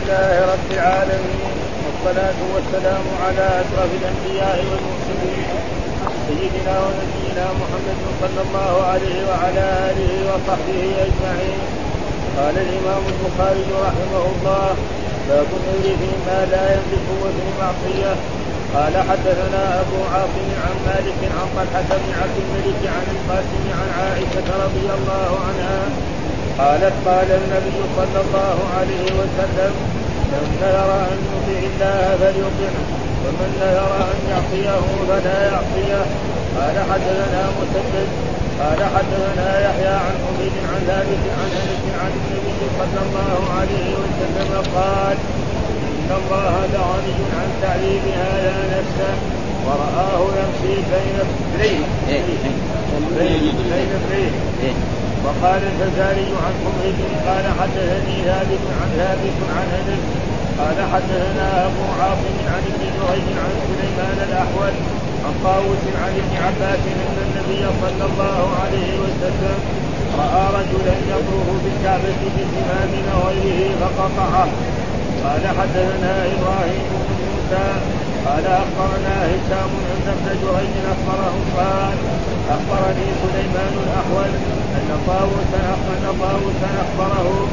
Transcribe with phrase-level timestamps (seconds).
[0.00, 1.40] لله رب العالمين
[1.84, 5.44] والصلاة والسلام على أشرف الأنبياء والمرسلين
[6.28, 11.60] سيدنا ونبينا محمد صلى الله عليه وعلى آله وصحبه أجمعين.
[12.38, 14.68] قال الإمام البخاري رحمه الله
[15.28, 18.12] باب النذر فيما لا يملك وفي معصية
[18.74, 24.48] قال حدثنا أبو عاصم عن مالك عن طلحة بن عبد الملك عن القاسم عن عائشة
[24.64, 25.80] رضي الله عنها
[26.60, 29.72] قالت قال النبي صلى الله عليه وسلم
[30.32, 32.84] من نذر أن يطيع الله فليطعه
[33.24, 36.02] ومن نذر أن يعصيه فلا يعصيه.
[36.56, 38.08] قال حدثنا مسدد
[38.60, 44.52] قال حدثنا يحيى عن حميد عن ثابت عن أنس عن النبي صلى الله عليه وسلم
[44.74, 45.16] قال
[45.98, 49.14] إن الله لغني عن تعليم هذا نفسه
[49.66, 51.16] ورآه يمشي بين
[51.58, 51.82] بين
[53.18, 53.54] بين
[54.60, 60.02] بين وقال الفزاري عن حميد قال حدثني ثابت عن ثابت عن أنس
[60.60, 64.74] قال حدثنا أبو عاصم عن ابن جريج عن سليمان الأحول
[65.24, 69.58] عن طاووس عن ابن عباس أن النبي صلى الله عليه وسلم
[70.18, 72.92] رأى رجلا يطوف بالكعبة بزمام
[73.26, 74.48] غيره فقطعه.
[75.24, 77.66] قال حدثنا إبراهيم بن موسى
[78.26, 81.96] قال أخبرنا هشام ان ابن جريج أخبره قال
[82.56, 84.30] أخبرني سليمان الأحول
[84.76, 85.62] أن طاووسا
[85.94, 87.48] أن طاووسا أخبره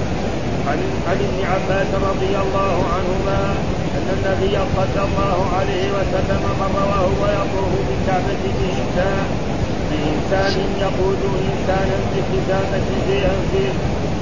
[0.67, 3.39] عن عن ابن عباس رضي الله عنهما
[3.97, 9.25] أن النبي صلى الله عليه وسلم مر وهو يطوف بالكعبه بانسان
[9.89, 10.53] بإنسان
[10.85, 13.69] يقود إنسانا بختامه في انفه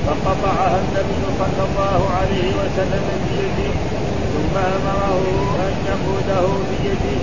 [0.08, 3.85] فقطعها النبي صلى الله عليه وسلم بيده
[4.36, 5.22] ثم أمره
[5.68, 7.20] أن يقوده بيده.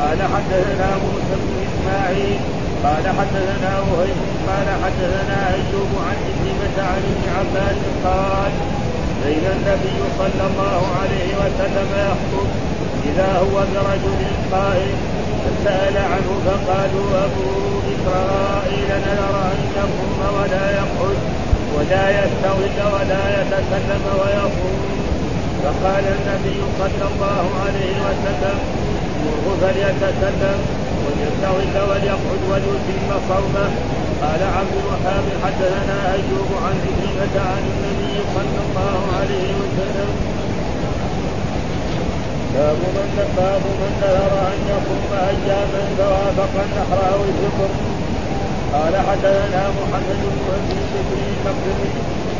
[0.00, 2.40] قال حدثنا موسى بن إسماعيل
[2.84, 8.52] قال حدثنا وهيب قال حدثنا أيوب عن كلمة عن ابن عباس قال
[9.24, 12.48] بين النبي صلى الله عليه وسلم يخطب
[13.08, 14.22] إذا هو برجل
[14.52, 14.96] قائم.
[15.44, 17.48] فسأل عنه فقالوا أبو
[17.94, 21.18] إسرائيل نذر أن يقوم ولا يقعد
[21.74, 24.95] ولا يستغل ولا يتكلم ويصوم.
[25.62, 28.58] فقال النبي صلى الله عليه وسلم
[29.24, 30.58] مره فليتكلم
[31.04, 33.68] وليستغل وليقعد وليتم صومه.
[34.22, 40.10] قال عبد الوهاب حدثنا أيوب عن عكرمة عن النبي صلى الله عليه وسلم.
[42.54, 47.70] باب من باب من نذر أن يصوم أياما فوافق النحر أو الفطر
[48.72, 50.44] قال حدثنا محمد بن
[51.00, 51.78] أبي بكر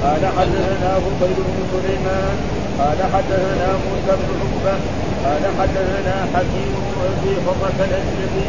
[0.03, 2.37] قال حدثنا فضيل بن سليمان.
[2.81, 4.76] قال حدثنا موسى بن عقبة
[5.25, 6.75] قال حدثنا حكيم
[7.10, 8.48] أبي حرة الأسلمي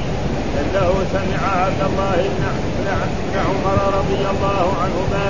[0.59, 2.29] أنه سمع عبد الله
[2.77, 5.27] بن عمر رضي الله عنهما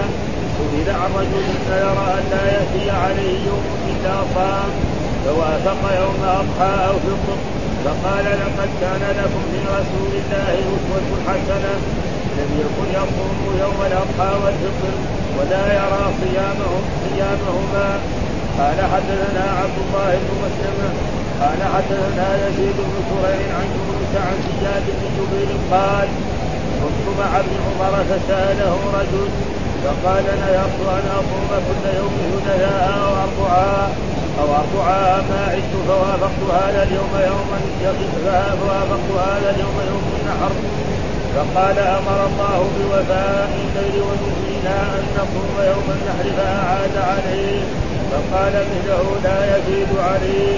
[0.57, 4.69] سئل عن رجل يرى أن لا يأتي عليه يوم الا صام
[5.25, 7.37] فوافق يوم اضحى أو فطر
[7.85, 11.73] فقال لقد كان لكم في رسول الله أسوة حسنة
[12.37, 14.95] لم يكن يصوم يوم الاضحى والفطر
[15.37, 17.99] ولا يرى صيامهم صيامهما.
[18.59, 20.89] قال حدثنا عبد الله بن مسلمة
[21.41, 26.07] قال حدثنا يزيد بن سريع عن يونس عن زياد بن جبير قال
[26.81, 29.29] كنت مع ابن عمر فسأله رجل
[29.83, 33.89] فقال نذرت أن اصوم كل يوم هدايا أو اربعا
[34.39, 37.59] أو اربعا ما عدت فوافقت هذا اليوم يوما
[38.59, 40.51] فوافقت هذا اليوم يوم النحر.
[41.35, 47.86] فقال أمر الله بوفاء الليل ونهينا أن نصوم يوم النحر فأعاد عليه.
[48.11, 50.57] فقال مثله لا يزيد عليه.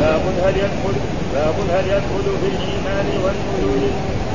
[0.00, 0.96] باب هل يدخل
[1.34, 3.82] باب هل يدخل في الإيمان والنذور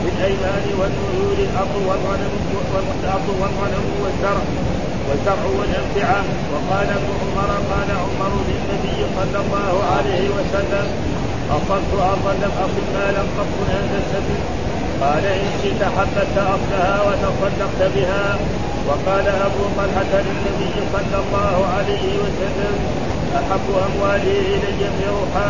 [0.02, 2.34] في الأيمان والنذور الأرض والغنم
[2.74, 4.46] والأرض والغنم والزرع
[5.10, 6.22] والزرع والأمتعة.
[6.54, 10.88] وقال ابن عمر قال عمر للنبي صلى الله عليه وسلم
[11.52, 14.44] اصبت أرضا لم اصب مالا قط عند السبيل.
[15.02, 18.40] قال إن شئت حبست اصلها وتصدقت بها
[18.90, 22.76] وقال أبو طلحة للنبي صلى الله عليه وسلم
[23.40, 25.50] أحب أموالي الي بروحا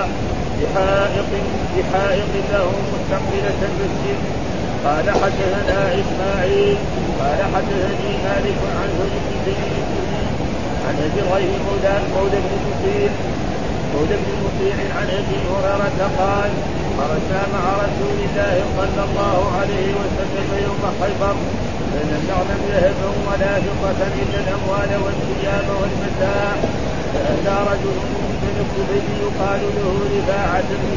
[0.60, 1.30] بحائط
[1.76, 4.20] بحائط له مستقبلة المسجد.
[4.86, 6.78] قال حدثنا إسماعيل
[7.20, 9.54] قال حدثني مالك عن بن
[10.88, 13.12] عن أبي غير مولى مولى بن مطيع
[13.94, 16.52] مولى بن مطيع عن أبي هريرة قال
[16.98, 21.36] خرجنا مع رسول الله صلى الله عليه وسلم يوم خيبر
[21.94, 26.52] فلم نعلم ذهبا ولا فضة إلا الأموال والثياب والمتاع
[27.14, 27.98] فأتى رجل
[28.44, 28.92] من الكفر
[29.26, 30.92] يقال له رفاعة بن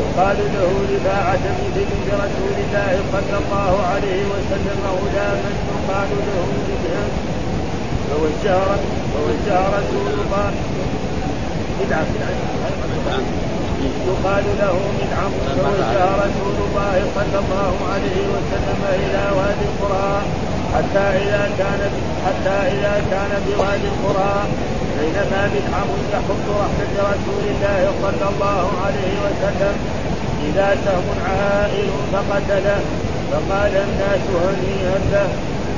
[0.00, 1.44] يقال له رفاعة
[1.74, 6.46] بن برسول الله صلى الله عليه وسلم غلاما يقال له
[8.10, 8.56] رفاعة
[9.14, 10.52] فوجه رسول الله
[11.80, 12.06] بدعة.
[14.08, 20.12] يقال له مدعم فوجه رسول الله صلى الله عليه وسلم إلى وادي القرى
[20.74, 21.80] حتى إذا كان
[22.26, 24.34] حتى إذا كان بوادي القرى.
[24.98, 29.74] بينما بدعم يحط رحمة رسول الله صلى الله عليه وسلم
[30.48, 32.80] إذا سهم عائل فقتله
[33.30, 35.28] فقال الناس هنيئا له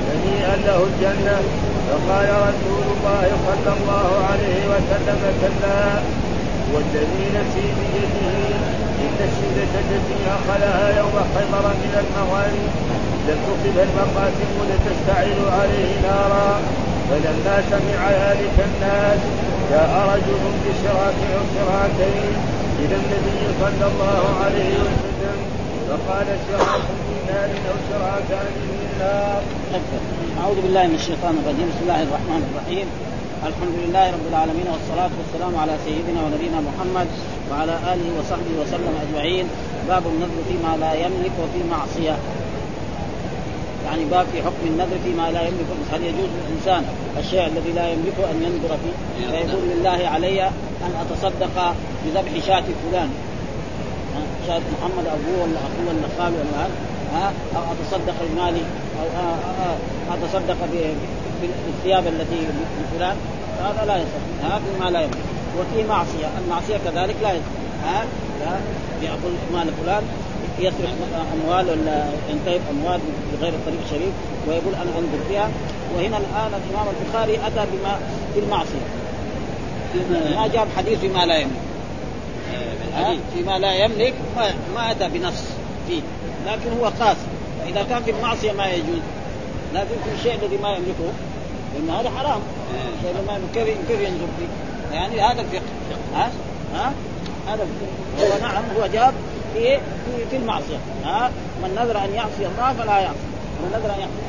[0.09, 1.39] هنيئا له الجنة.
[1.89, 5.85] فقال رسول الله صلى الله عليه وسلم كلا.
[6.75, 8.29] والذي نفسي بيده
[9.05, 12.69] إن الشدة التي أخذها يوم خيبر من المغانم
[13.29, 16.50] لم تصب المقاسم لتشتعل عليه نارا.
[17.11, 19.21] فلما سمع ذلك الناس
[19.71, 22.37] جاء رجل بشراك أو شراكين
[22.82, 25.38] إلى النبي صلى الله عليه وسلم
[25.88, 29.43] فقال شراك في نار أو شراكان في نار.
[30.43, 31.69] أعوذ بالله من الشيطان الرجيم.
[31.73, 32.87] بسم الله الرحمن الرحيم.
[33.43, 37.09] الحمد لله رب العالمين والصلاة والسلام على سيدنا ونبينا محمد
[37.51, 39.47] وعلى آله وصحبه وسلم أجمعين.
[39.89, 42.17] باب النذر فيما لا يملك وفي معصية.
[43.87, 45.69] يعني باب في حكم النذر فيما لا يملك.
[45.93, 46.83] هل يجوز للإنسان
[47.19, 48.97] الشيء الذي لا يملكه أن ينذر فيه؟
[49.31, 50.43] فيقول لله علي
[50.87, 53.11] أن أتصدق بذبح شاة فلان.
[54.47, 56.67] شاة محمد أبوه ولا أخوه ولا خاله ولا
[57.15, 58.65] ها أو أتصدق بمالي
[59.01, 59.07] أو
[60.15, 60.57] أتصدق
[61.43, 62.47] بالثياب التي
[62.81, 63.17] لفلان
[63.61, 64.53] هذا لا يصح.
[64.53, 65.19] هذا فيما لا يملك
[65.59, 66.29] وفي معصية.
[66.45, 67.55] المعصية كذلك لا يصح.
[67.85, 68.05] ها؟
[69.03, 70.03] ياكل مال فلان
[70.59, 70.95] يسرق
[71.33, 73.01] أموال ولا ينتهب اموال
[73.33, 74.13] بغير الطريق الشريف
[74.49, 75.51] ويقول أنا أنظر فيها.
[75.97, 77.99] وهنا الآن الإمام البخاري أتى بما
[78.35, 78.85] بالمعصيه
[80.37, 81.61] ما جاب حديث فيما لا يملك.
[83.35, 85.43] فيما لا يملك ما, ما أتى بنص
[85.89, 86.01] فيه.
[86.47, 87.17] لكن هو قاس
[87.61, 89.01] فاذا كان في المعصية ما يجوز.
[89.75, 91.11] لكن في الشيء الذي ما يملكه
[91.75, 92.41] لأن هذا حرام.
[93.03, 94.49] شيء ما كيف كيف ينظر فيه؟
[94.97, 95.62] يعني هذا الفقه.
[96.15, 96.31] ها؟
[96.75, 96.93] ها؟
[97.49, 97.67] هذا
[98.21, 99.15] هو نعم هو جاب
[99.55, 100.79] في في, في المعصية.
[101.05, 101.31] ها؟
[101.62, 103.26] من نذر أن يعصي الله فلا يعصي.
[103.62, 104.25] من نذر أن يعصي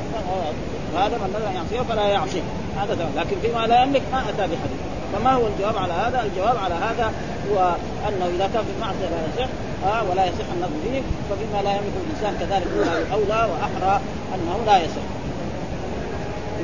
[0.95, 2.41] هذا من نذر أن يعصيه فلا يعصيه.
[2.77, 4.81] هذا تمام لكن فيما لا يملك ما أتى بحديث.
[5.13, 7.11] فما هو الجواب على هذا؟ الجواب على هذا
[7.51, 7.75] هو
[8.07, 9.49] أنه إذا كان في المعصية لا يصح
[9.85, 12.67] آه ولا يصح النظر فيه ففيما لا يملك الإنسان كذلك
[13.13, 14.01] اولى وأحرى
[14.35, 15.05] أنه لا يصح.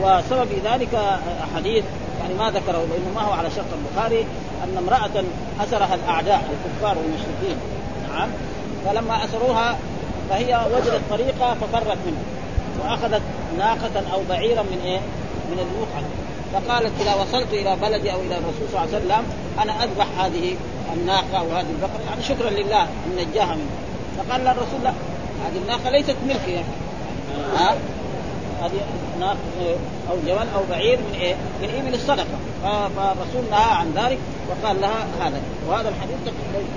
[0.01, 1.19] وسبب ذلك
[1.55, 1.83] حديث
[2.21, 4.25] يعني ما ذكره لأنه ما هو على شرط البخاري
[4.63, 5.23] أن امرأة
[5.63, 7.57] أسرها الأعداء الكفار والمشركين.
[8.13, 8.29] نعم.
[8.85, 9.77] فلما أسروها
[10.29, 12.23] فهي وجدت طريقة ففرت منه
[12.83, 13.21] وأخذت
[13.57, 14.99] ناقة أو بعيرا من إيه؟
[15.51, 16.01] من الموقع.
[16.53, 19.23] فقالت إذا وصلت إلى بلدي أو إلى الرسول صلى الله عليه وسلم
[19.61, 20.55] أنا أذبح هذه
[20.93, 22.01] الناقة أو هذه البقرة.
[22.09, 23.71] يعني شكرا لله ان نجاها منه.
[24.17, 24.89] فقال الرسول لا
[25.45, 26.65] هذه الناقة ليست ملكي يعني.
[27.57, 27.75] ها؟
[28.61, 28.81] هذه
[29.19, 29.75] ناقه
[30.09, 32.37] أو جمل أو بعير من إيه؟ من إيه؟ من الصدقه
[32.95, 34.17] فالرسول نهى عن ذلك
[34.49, 36.17] وقال لها هذا وهذا الحديث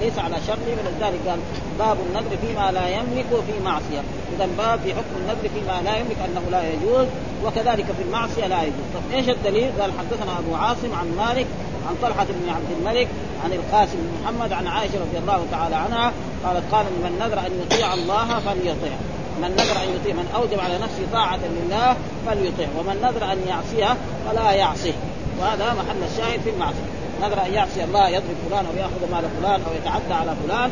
[0.03, 1.39] ليس على شرطه ولذلك قال
[1.79, 4.03] باب النذر فيما لا يملك وفي معصية
[4.37, 7.07] اذا باب في حكم النذر فيما لا يملك أنه لا يجوز
[7.45, 11.47] وكذلك في المعصية لا يجوز طب إيش الدليل؟ قال حدثنا أبو عاصم عن مالك
[11.89, 13.09] عن طلحة بن عبد الملك
[13.45, 16.13] عن القاسم بن محمد عن عائشة رضي الله تعالى عنها
[16.45, 18.97] قالت قال من نذر أن يطيع الله فليطيع
[19.43, 21.97] من نذر أن يطيع من أوجب على نفسه طاعة لله
[22.27, 23.97] فليطيع ومن نذر أن يعصيه
[24.27, 24.93] فلا يعصيه.
[25.41, 26.89] وهذا محل الشاهد في المعصية.
[27.23, 30.71] نذر أن يعصي الله يضرب فلان أو يأخذ مال فلان أو يتعدى على فلان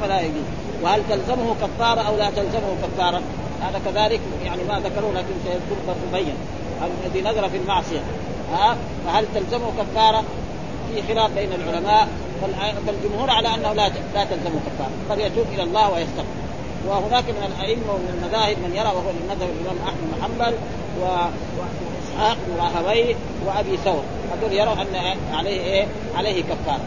[0.00, 0.44] فلا يجوز.
[0.82, 3.22] وهل تلزمه كفارة أو لا تلزمه كفارة؟
[3.62, 6.34] هذا كذلك يعني ما ذكروه لكن سيذكر تبين
[7.04, 8.00] الذي نذر في المعصية
[8.52, 10.24] ها فهل تلزمه كفارة؟
[10.94, 12.08] في خلاف بين العلماء
[12.86, 16.39] فالجمهور على أنه لا لا تلزمه كفارة قد يتوب إلى الله ويستغفر.
[16.88, 20.56] وهناك من الأئمة ومن المذاهب من يرى وهو مذهب الإمام أحمد بن حنبل
[21.00, 23.14] وإسحاق بن راهويه
[23.46, 26.80] وأبي ثور هذول يروا أن عليه إيه؟ عليه كفارة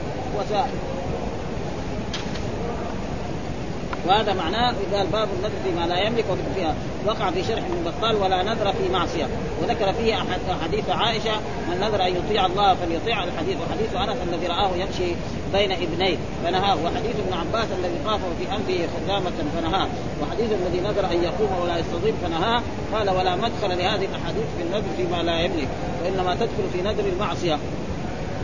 [4.07, 8.43] وهذا معناه قال باب النذر فيما لا يملك فيها وقع في شرح ابن بطال ولا
[8.43, 9.27] نذر في معصية.
[9.61, 10.15] وذكر فيه
[10.63, 11.35] حديث عائشة
[11.69, 13.57] من نذر أن يطيع الله فليطيع الحديث.
[13.57, 15.15] وحديث أنس الذي رآه يمشي
[15.53, 16.75] بين ابنيه فنهاه.
[16.85, 19.87] وحديث ابن عباس الذي طافه في انفه خدامة فنهاه.
[20.21, 22.61] وحديث الذي نذر أن يقوم ولا يستظل فنهاه.
[22.93, 25.67] قال ولا مدخل لهذه الأحاديث في النذر فيما لا يملك
[26.03, 27.57] وإنما تدخل في نذر المعصية.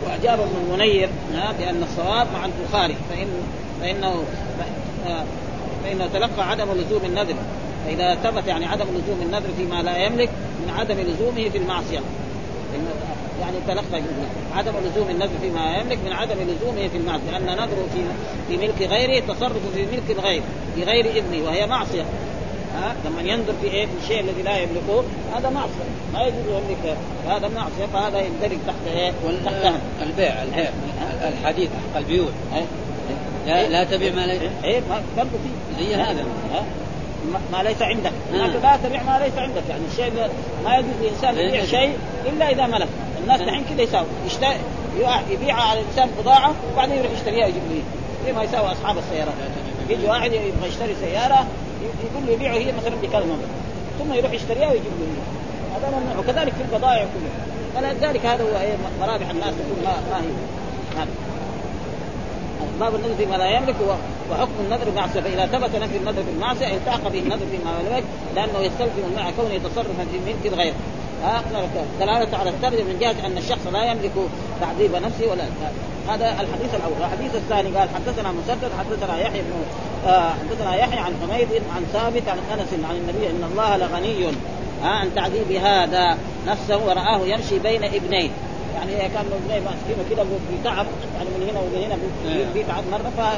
[0.04, 1.08] وأجاب ابن المنير
[1.58, 3.28] بأن الصواب مع البخاري فان
[3.80, 4.24] فانه
[5.84, 7.34] فانه تلقى عدم لزوم النذر
[7.86, 10.28] فإذا ثبت يعني عدم لزوم النذر فيما لا يملك
[10.66, 12.00] من عدم لزومه في المعصية.
[13.40, 14.02] يعني تلقى
[14.54, 18.00] عدم لزوم النذر فيما يملك من عدم لزومه في المعصية لأن نذره في
[18.48, 20.42] في ملك غيره تصرف في ملك الغير
[20.76, 22.04] بغير إذنه وهي معصية.
[22.74, 25.04] ها؟ لما ينظر في إيه؟ في الشيء الذي لا يملكه
[25.36, 25.90] هذا معصية.
[26.14, 26.96] ما يجوز يملك
[27.28, 29.12] هذا معصيه فهذا يندرج تحت إيه؟
[29.44, 30.68] تحت البيع البيع
[31.28, 32.28] الحديث حق البيوع.
[33.46, 34.80] لا لا تبيع ما ليس إيه
[35.16, 36.24] برضه في زي هذا.
[37.52, 38.12] ما ليس عندك.
[38.32, 39.62] لكن لا تبيع ما ليس عندك.
[39.68, 40.12] يعني الشيء
[40.64, 42.88] ما يجوز للإنسان يبيع شيء إلا إذا ملك.
[43.22, 44.56] الناس دحين كذا يساوي يشتري
[45.30, 47.82] يبيع على الإنسان بضاعة وبعدين يروح يشتريها ويجيب له
[48.26, 49.34] زي ما يساوي أصحاب السيارات
[49.88, 51.46] يجي واحد يبغى يشتري سيارة
[51.82, 53.36] يقول له يبيعه هي مثلا بكذا
[53.98, 55.22] ثم يروح يشتريها ويجيب له
[55.76, 56.18] هذا ممنوع.
[56.18, 58.48] وكذلك في البضائع كلها فلذلك هذا هو
[59.00, 60.30] مرابح الناس تكون ما, ما هي.
[60.96, 61.29] هذا.
[62.80, 63.76] باب النذر فيما لا يملك
[64.30, 68.04] وحكم النذر معصيه فاذا ثبت نفي النذر بالمعصيه التحق به النذر فيما يملك
[68.36, 70.72] لأنه يستلزم مع كونه يتصرف في ملك الغير.
[72.00, 74.12] دلالة على الترجمة من جهة أن الشخص لا يملك
[74.60, 75.44] تعذيب نفسه ولا
[76.08, 79.52] هذا الحديث الأول، الحديث الثاني قال حدثنا مسدد حدثنا يحيى بن
[80.10, 84.26] آه حدثنا يحيى عن حميد عن ثابت عن أنس عن النبي أن الله لغني
[84.84, 88.30] عن تعذيب هذا نفسه ورآه يمشي بين ابنيه.
[88.74, 90.22] يعني كان ابنيه ماسكينه كده
[90.60, 90.86] بتعب
[91.16, 91.96] يعني من هنا ومن هنا
[92.54, 93.32] بيتعب مرة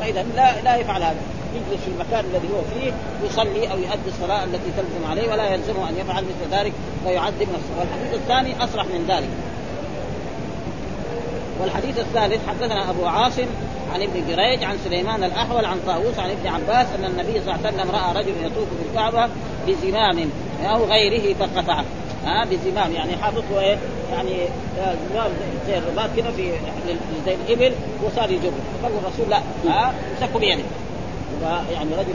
[0.00, 1.16] فإذا لا لا يفعل هذا.
[1.54, 2.92] يجلس في المكان الذي هو فيه
[3.26, 6.72] يصلي أو يؤدي الصلاة التي تلزم عليه ولا يلزمه أن يفعل مثل ذلك
[7.06, 9.28] ويعذب نفسه والحديث الثاني أصرح من ذلك.
[11.60, 13.46] والحديث الثالث حدثنا أبو عاصم
[13.94, 17.66] عن ابن جريج عن سليمان الأحول عن طاووس عن ابن عباس أن النبي صلى الله
[17.66, 19.28] عليه وسلم رأى رجل يطوف في الكعبه
[19.66, 20.30] بزمام
[20.64, 21.84] أو غيره فقطعه.
[22.26, 23.78] ها بزمام يعني حاطط إيه؟
[24.12, 24.36] يعني
[25.12, 25.30] زمام
[25.66, 26.52] زي الرباط كده في
[27.26, 28.50] زي الإبل وصار يجر
[28.82, 30.62] فقال الرسول لا ها امسكوا بيده
[31.72, 32.12] يعني رجل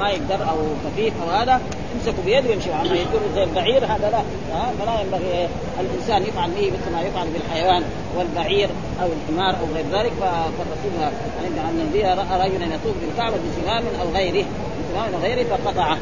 [0.00, 1.60] ما يقدر أو خفيف أو هذا
[1.94, 4.18] يمسكوا بيده ويمشي أما يجر زي البعير هذا لا
[4.54, 5.48] ها فلا ينبغي
[5.80, 7.82] الإنسان يفعل به مثل ما يفعل بالحيوان
[8.16, 8.68] والبعير
[9.02, 10.12] أو الحمار أو غير ذلك.
[10.20, 14.44] فالرسول يعني أن النبي رأى رجلا يطوف بالكعبة بزمام أو غيره
[14.78, 15.98] بزمام أو غيره فقطعه.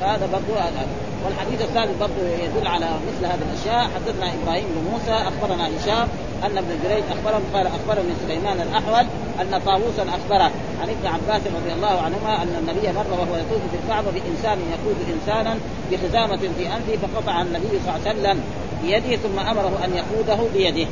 [0.00, 0.60] فهذا برضو
[1.24, 3.90] والحديث الثالث برضو يدل على مثل هذه الأشياء.
[3.94, 6.08] حدثنا إبراهيم بن موسى أخبرنا هشام
[6.44, 9.06] أن ابن جريج أخبرهم قال أخبرني سليمان الأحول
[9.40, 10.50] أن طاووسا أخبره
[10.80, 14.96] عن ابن عباس رضي الله عنهما أن النبي مر وهو يطوف في الكعبة بإنسان يقود
[15.14, 15.58] إنسانا
[15.90, 18.42] بخزامة في أنفه فقطع النبي صلى الله عليه وسلم
[18.82, 20.88] بيده ثم أمره أن يقوده بيده.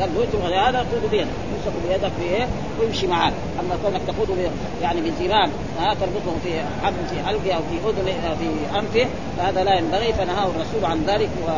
[0.00, 2.46] قال له هذا خذ بيدك يمسك بيدك في إيه؟
[2.80, 4.50] ويمشي معك أما كونك تقوده
[4.82, 9.78] يعني بزمام ها تربطه في حبل في حلقة أو في أذن في أنفه فهذا لا
[9.78, 10.12] ينبغي.
[10.12, 11.28] فنهاه الرسول عن ذلك.
[11.46, 11.50] و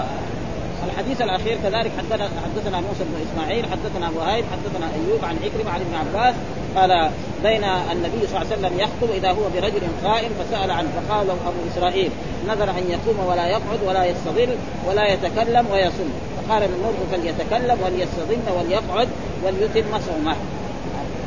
[0.87, 5.71] الحديث الأخير كذلك حدثنا حدثنا موسى بن إسماعيل حدثنا أبو هايد حدثنا أيوب عن عكرمة
[5.71, 6.35] عن ابن عباس.
[6.77, 7.11] قال
[7.43, 11.33] بين النبي صلى الله عليه وسلم يخطب إذا هو برجل قائم فسأل عنه فقال له
[11.33, 12.11] أبو إسرائيل
[12.49, 14.49] نذر أن يقوم ولا يقعد ولا يستظل
[14.89, 16.11] ولا يتكلم ويصم
[16.49, 19.09] فقال المرء فليتكلم وليستظل وليقعد
[19.45, 20.37] وليتم صومه.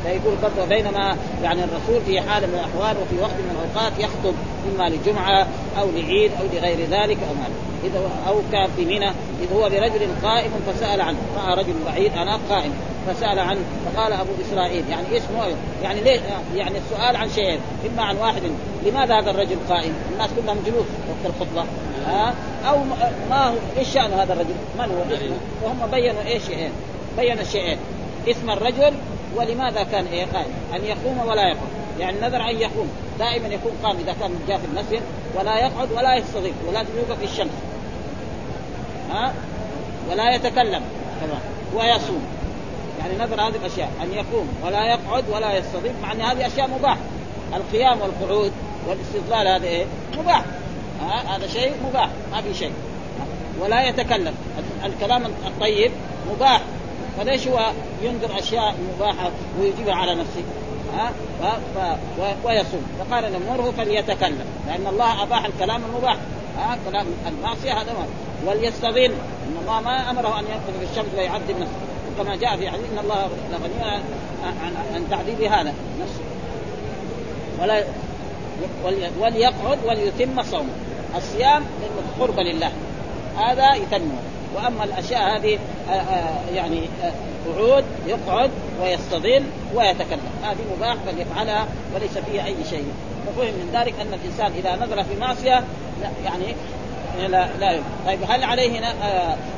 [0.04, 4.34] فيقول برضه بينما يعني الرسول في حال من الأحوال وفي وقت من الأوقات يخطب
[4.72, 5.46] إما لجمعة
[5.80, 7.46] أو لعيد أو لغير ذلك أو ما
[7.84, 9.10] إذا أو كان في منى
[9.42, 11.18] اذا هو برجل قائم فسأل عنه.
[11.36, 12.72] رأى رجل بعيد أنا قائم.
[13.06, 16.20] فسأل عنه فقال أبو إسرائيل يعني اسمه يعني ليه
[16.54, 17.58] يعني السؤال عن شيئين.
[17.92, 18.42] إما عن واحد
[18.86, 21.64] لماذا هذا الرجل قائم؟ الناس كلهم جلوس وقت الخطبة.
[22.06, 22.34] ها؟
[22.68, 22.76] أو
[23.30, 26.72] ما هو إيش شأن هذا الرجل؟ من هو؟ وهم بينوا إيش شيئين
[27.16, 27.78] بين الشيئين
[28.28, 28.94] اسم الرجل
[29.36, 31.68] ولماذا كان إيه قائم؟ أن يقوم ولا يقوم.
[32.00, 32.88] يعني نذر أن يقوم.
[33.18, 35.02] دائما يكون قام إذا كان جاء في المسجد
[35.34, 37.50] ولا يقعد ولا يستضيف ولا يوقف في الشمس.
[39.10, 39.32] ها؟
[40.10, 40.82] ولا يتكلم.
[41.20, 41.40] كمان
[41.74, 42.26] ويصوم.
[43.00, 43.90] يعني نذر هذه الأشياء.
[44.02, 45.92] أن يقوم ولا يقعد ولا يستضيف.
[46.02, 46.96] مع أن هذه أشياء مباح
[47.54, 48.52] القيام والقعود
[48.88, 49.84] والاستظلال هذا إيه؟
[50.18, 50.44] مباح.
[51.02, 52.72] هذا شيء مباح ما في شيء.
[53.60, 54.34] ولا يتكلم.
[54.84, 55.90] الكلام الطيب
[56.30, 56.60] مباح.
[57.18, 57.70] فليش هو
[58.02, 59.30] ينذر أشياء مباحة
[59.60, 60.42] ويجيبها على نفسه؟
[60.96, 61.12] ها.
[62.44, 62.86] ويصوم.
[62.98, 64.44] فقال نمره فليتكلم.
[64.66, 66.16] لأن الله أباح الكلام المباح.
[66.58, 67.92] ها؟ كلام المعصية هذا
[68.46, 69.12] وليستظل
[69.46, 71.78] إن الله ما أمره أن ينقذ في الشمس ويعذب نفسه.
[72.18, 74.02] كما جاء في حديث إن الله لغني
[74.44, 76.22] عن عن تعذيب هذا نفسه.
[77.62, 77.84] ولا
[79.20, 80.72] وليقعد وليتم صومه.
[81.16, 81.64] الصيام
[82.20, 82.72] قربة لله.
[83.38, 84.10] هذا يتم
[84.54, 85.58] وأما الأشياء هذه
[85.90, 86.88] آآ آآ يعني
[87.46, 88.50] قعود يقعد
[88.82, 89.42] ويستظل
[89.74, 90.30] ويتكلم.
[90.42, 92.86] هذه مباح فليفعلها وليس فيها أي شيء.
[93.26, 95.64] ففهم من ذلك أن الإنسان إذا نظر في معصية
[96.24, 96.54] يعني
[97.28, 98.80] لا لا طيب هل عليه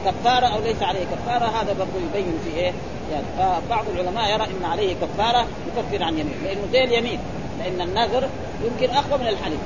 [0.06, 2.72] كفارة أو ليس عليه كفارة؟ هذا برضه يبين في إيه؟
[3.12, 7.18] يعني فبعض العلماء يرى إن عليه كفارة يكفر عن يمين لأنه زي اليمين
[7.58, 8.28] لأن النذر
[8.64, 9.58] يمكن أقوى من الحلف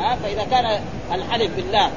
[0.00, 0.80] ها فإذا كان
[1.12, 1.90] الحلف بالله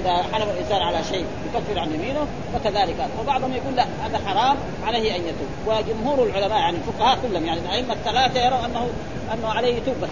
[0.00, 2.96] إذا حلف الإنسان على شيء يكفر عن يمينه فكذلك.
[3.20, 5.48] وبعضهم يقول لا هذا حرام عليه أن يتوب.
[5.66, 8.88] وجمهور العلماء يعني الفقهاء كلهم يعني الأئمة الثلاثة يروا أنه
[9.34, 10.08] أنه عليه يتوب بس.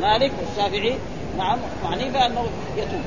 [0.00, 0.94] مالك والشافعي
[1.38, 3.00] نعم معنيه أنه يتوب.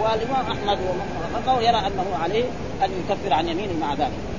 [0.00, 2.44] والإمام أحمد ومن يرى أنه عليه
[2.84, 4.33] أن يكفر عن يمينه مع ذلك.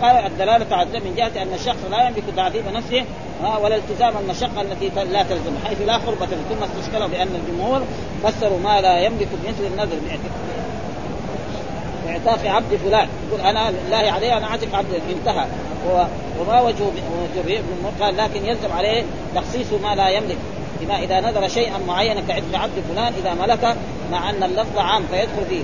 [0.00, 3.04] وقال الدلالة على من جهة أن الشخص لا يملك تعذيب نفسه
[3.62, 7.82] ولا التزام المشقة التي لا تلزم حيث لا قربة ثم استشكلوا بأن الجمهور
[8.24, 9.96] فسروا ما لا يملك مثل النذر
[12.06, 13.08] باعتاق عبد فلان.
[13.28, 15.46] يقول أنا لله عليه أنا أعتق عبد انتهى.
[16.40, 16.82] وما وجه
[17.36, 19.02] وجه ابن قال لكن يلزم عليه
[19.34, 20.36] تخصيص ما لا يملك.
[20.80, 23.76] بما إذا نذر شيئا معينا كعتق عبد فلان إذا ملك
[24.12, 25.62] مع أن اللفظ عام فيدخل فيه.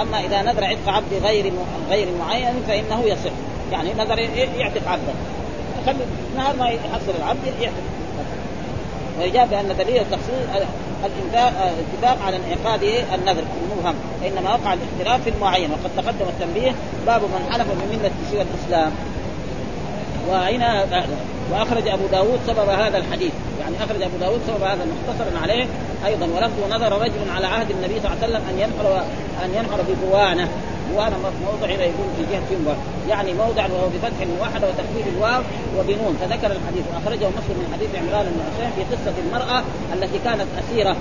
[0.00, 1.52] أما إذا نذر عتق عبد غير
[1.90, 3.30] غير معين فإنه يصح.
[3.72, 4.18] يعني نذر
[4.58, 5.14] يعتق عبدا
[6.36, 7.82] نهار ما يحصل العبد يعتق.
[9.20, 10.34] ويجاب بأن دليل التخصيص
[11.04, 12.82] الاتفاق على انعقاد
[13.14, 13.44] النذر.
[13.62, 13.94] المبهم
[14.26, 15.70] إنما وقع الاختلاف في المعين.
[15.70, 16.74] وقد تقدم التنبيه
[17.06, 18.92] باب من حلف من مله سوى الإسلام.
[20.28, 20.86] وهنا
[21.52, 23.32] وأخرج أبو داود سبب هذا الحديث.
[23.64, 25.66] يعني أخرج أبو داود سبب هذا مختصرا عليه
[26.06, 29.04] أيضا ولفظ نذر رجل على عهد النبي صلى الله عليه وسلم أن ينحر
[29.44, 30.48] أن ينحر ببوانة.
[30.92, 31.16] بوانه
[31.46, 32.74] موضع هنا يقول في جهة ينبع
[33.08, 35.42] يعني موضع وهو بفتح واحدة وتخفيف الواو
[35.78, 36.18] وبنون.
[36.20, 39.62] فذكر الحديث وأخرجه مسلم من حديث عمران بن حسين في قصة المرأة
[39.94, 40.96] التي كانت أسيرة.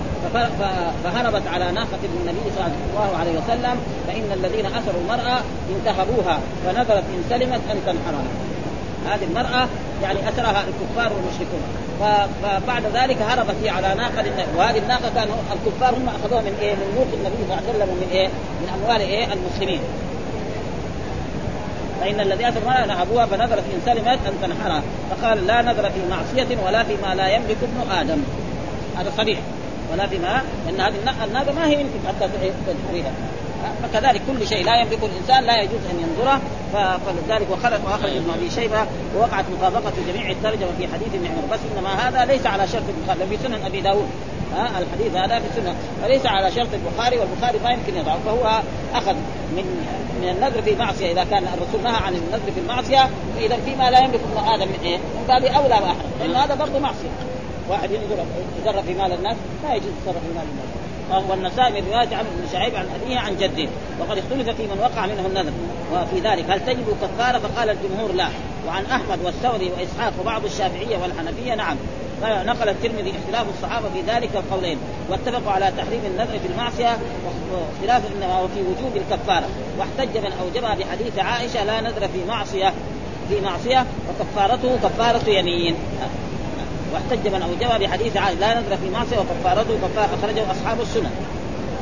[1.03, 3.75] فهربت على ناقة النبي صلى الله عليه وسلم
[4.07, 5.41] فإن الذين أسروا المرأة
[5.75, 8.52] انتهبوها فنذرت إن سلمت أن تنحرها.
[9.07, 9.67] هذه المرأة
[10.03, 11.63] يعني أسرها الكفار والمشركون.
[11.99, 14.25] فبعد ذلك هربت هي على ناقة
[14.57, 17.89] وهذه الناقة كانوا الكفار هم أخذوها من إيه؟ من موت النبي صلى الله عليه وسلم
[17.89, 18.27] ومن إيه؟
[18.61, 19.79] من أموال إيه؟ المسلمين.
[22.01, 24.81] فإن الذي أتى المرأة نهبوها فنذرت إن سلمت أن تنحرها.
[25.11, 28.23] فقال لا نذر في معصية ولا فيما لا يملك ابن آدم.
[28.97, 29.39] هذا صريح
[29.93, 30.95] ولا فيما لأن هذه
[31.27, 32.29] الناقة ما هي يمكن حتى
[32.67, 33.11] تنحريها
[33.83, 36.41] فكذلك كل شيء لا يملكه الإنسان لا يجوز أن ينظره.
[36.73, 41.53] فلذلك وخلق وأخرج ابن أبي شيبة ووقعت مطابقة جميع الترجمة في حديث ابن عمر.
[41.53, 44.07] بس إنما هذا ليس على شرط البخاري في سنن أبي داود.
[44.55, 48.61] ها الحديث هذا في السنة فليس على شرط البخاري والبخاري ما يمكن يضعه فهو
[48.93, 49.13] أخذ
[49.55, 49.85] من
[50.21, 51.11] من النذر في معصية.
[51.11, 54.79] إذا كان الرسول نهى عن النذر في المعصية فاذا فيما لا يملك ابن آدم من
[54.83, 57.09] إيه؟ من باب أولى واحد لأن هذا برضه معصية.
[57.69, 60.82] واحد يتصرف في مال الناس لا يجوز يتصرف في مال الناس.
[61.29, 65.05] والنسائي من رواية عمرو بن شعيب عن أبيه عن جده وقد اختلف في من وقع
[65.05, 65.51] منه النذر.
[65.93, 68.27] وفي ذلك هل تجب كفارة؟ فقال الجمهور لا.
[68.67, 71.77] وعن أحمد والثوري وإسحاق وبعض الشافعية والحنفية نعم.
[72.23, 74.77] نقل الترمذي اختلاف الصحابة في ذلك القولين.
[75.09, 76.97] واتفقوا على تحريم النذر في المعصية
[77.51, 79.47] واختلاف إنما وفي وجوب الكفارة.
[79.79, 82.73] واحتج من أوجبها بحديث عائشة لا نذر في معصية
[83.29, 85.75] في معصية وكفارته كفارة يمين.
[86.93, 91.11] واحتج من اوجبها بحديث عائشة لا نذر في معصيه وكفارته كفار اخرجه أصحاب السنن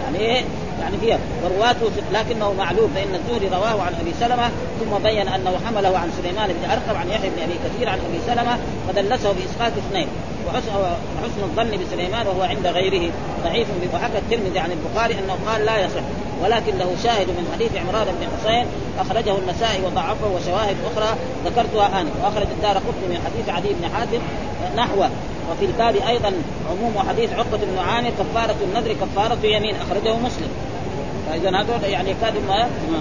[0.04, 0.44] يعني إيه؟
[0.82, 5.98] يعني فيها ورواته لكنه معلوم فإن الزهري رواه عن أبي سلمة ثم بين أنه حمله
[5.98, 10.08] عن سليمان بن أرقم عن يحيى بن أبي كثير عن أبي سلمة فدلسه بإسقاط اثنين.
[10.48, 13.12] وحسن الظن بسليمان وهو عند غيره
[13.44, 16.02] ضعيف وحكى الترمذي عن البخاري أنه قال لا يصح
[16.44, 18.66] ولكن له شاهد من حديث عمران بن حسين
[19.00, 24.22] أخرجه النسائي وضعفه وشواهد أخرى ذكرتها انف وأخرج الدار قطني من حديث عدي بن حاتم
[24.78, 25.10] نحوه.
[25.52, 26.34] وفي الباب أيضا
[26.70, 30.50] عموم حديث عقبة بن عامر كفارة النذر كفارة يمين أخرجه مسلم.
[31.30, 32.34] فإذا هذول يعني كاد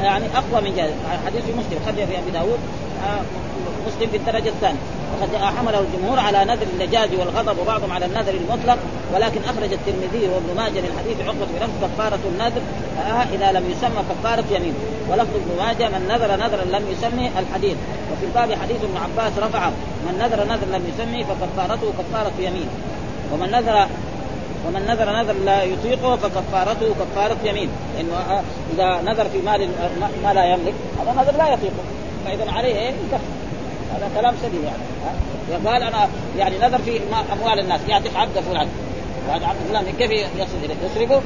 [0.03, 0.93] يعني أقوى من جهه
[1.27, 2.59] حديث مسلم خرج في أبي داود
[3.05, 3.21] آه،
[3.87, 4.79] مسلم في الدرجة الثانية.
[5.21, 8.79] وقد حمله الجمهور على نذر اللجاج والغضب وبعضهم على النذر المطلق
[9.15, 12.63] ولكن أخرج الترمذي وابن ماجه من حديث عقبه بنفس كفارة النذر
[12.99, 14.75] آه إذا لم يسمى كفارة يمين.
[15.11, 17.77] ولفظ ابن ماجه من نذر نذرا لم يسمي الحديث
[18.13, 19.73] وفي الباب حديث ابن عباس رفعه
[20.07, 22.69] من نذر نذر لم يسمي فكفارته كفارة يمين
[23.33, 23.87] ومن نذر
[24.67, 27.69] ومن نذر نذر لا يطيقه فكفارته كفارة يمين.
[27.97, 28.43] لأنه
[28.75, 29.69] إذا نذر في مال
[30.25, 31.85] ما لا يملك هذا نذر لا يطيقه.
[32.27, 33.25] فإذا عليه إيه؟ يكفر.
[33.95, 35.67] هذا كلام سليم يعني.
[35.67, 37.01] قال أنا يعني نذر في
[37.33, 37.81] أموال الناس.
[37.89, 38.69] يعطيك عبد فلان.
[39.29, 41.23] وهذا عبد فلان كيف يصل اليه؟ يسرقه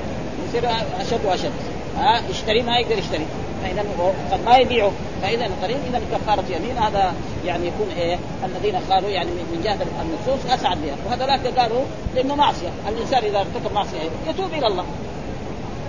[0.49, 0.71] يصير
[1.01, 1.53] أشد وأشد.
[1.99, 3.27] ها؟ يشتري ما يقدر يشتري.
[3.65, 3.85] فاذا
[4.33, 4.93] قد ما يبيعه.
[5.23, 6.79] فاذا القريب اذا كفارة يمين.
[6.79, 10.97] هذا يعني يكون إيه؟ الذين قالوا يعني من جهة النصوص أسعد بها.
[11.07, 11.83] وهذولاك قالوا
[12.15, 12.69] لأنه معصية.
[12.89, 13.99] الإنسان إذا ارتكب معصية
[14.29, 14.85] يتوب إلى الله.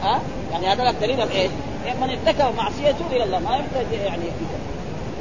[0.04, 1.50] ها؟ يعني هذا دليل إيه؟
[2.02, 3.40] من ارتكب معصية يتوب إلى الله.
[3.40, 4.24] ما يحتاج يعني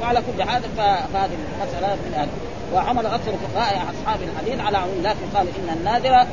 [0.01, 1.29] وعلى كل حال فهذه
[1.61, 2.29] المسألة من هذا
[2.73, 6.27] وعمل أكثر فقهاء أصحاب الحديث على عموم لكن قالوا إن النادر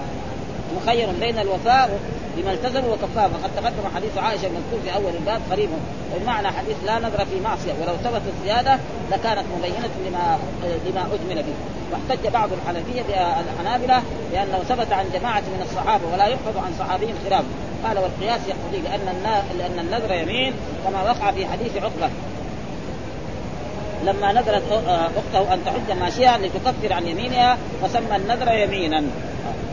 [0.76, 2.00] مخير بين الوفاء
[2.36, 3.28] لما التزموا وكفاه.
[3.28, 5.70] فقد تقدم حديث عائشة المذكور في أول الباب قريب.
[6.14, 7.72] والمعنى حديث لا نذر في معصية.
[7.80, 8.78] ولو ثبت الزيادة
[9.12, 10.38] لكانت مبينة لما
[10.86, 11.54] لما أجمل به.
[11.92, 17.44] واحتج بعض الحنفية الحنابله لأنه ثبت عن جماعة من الصحابة ولا يحفظ عن صحابي خلاف.
[17.84, 19.22] قال والقياس يقتضي لأن
[19.58, 22.10] لأن النذر يمين كما وقع في حديث عقبة.
[24.04, 24.62] لما نذرت
[25.16, 29.02] أخته أن تحج ماشية لتكفر عن يمينها فسمى النذر يمينا.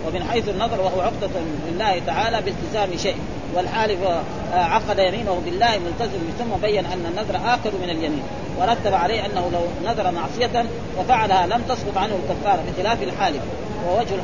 [0.08, 1.30] ومن حيث النظر وهو عقدة
[1.72, 3.18] لله تعالى بالتزام شيء
[3.56, 4.00] والحالف
[4.54, 8.24] عقد يمينه بالله ملتزم ثم بين أن النذر آخر من اليمين
[8.60, 10.66] ورتب عليه أنه لو نذر معصية
[11.00, 13.42] وفعلها لم تسقط عنه الكفارة بخلاف الحالف
[13.88, 14.16] ووجه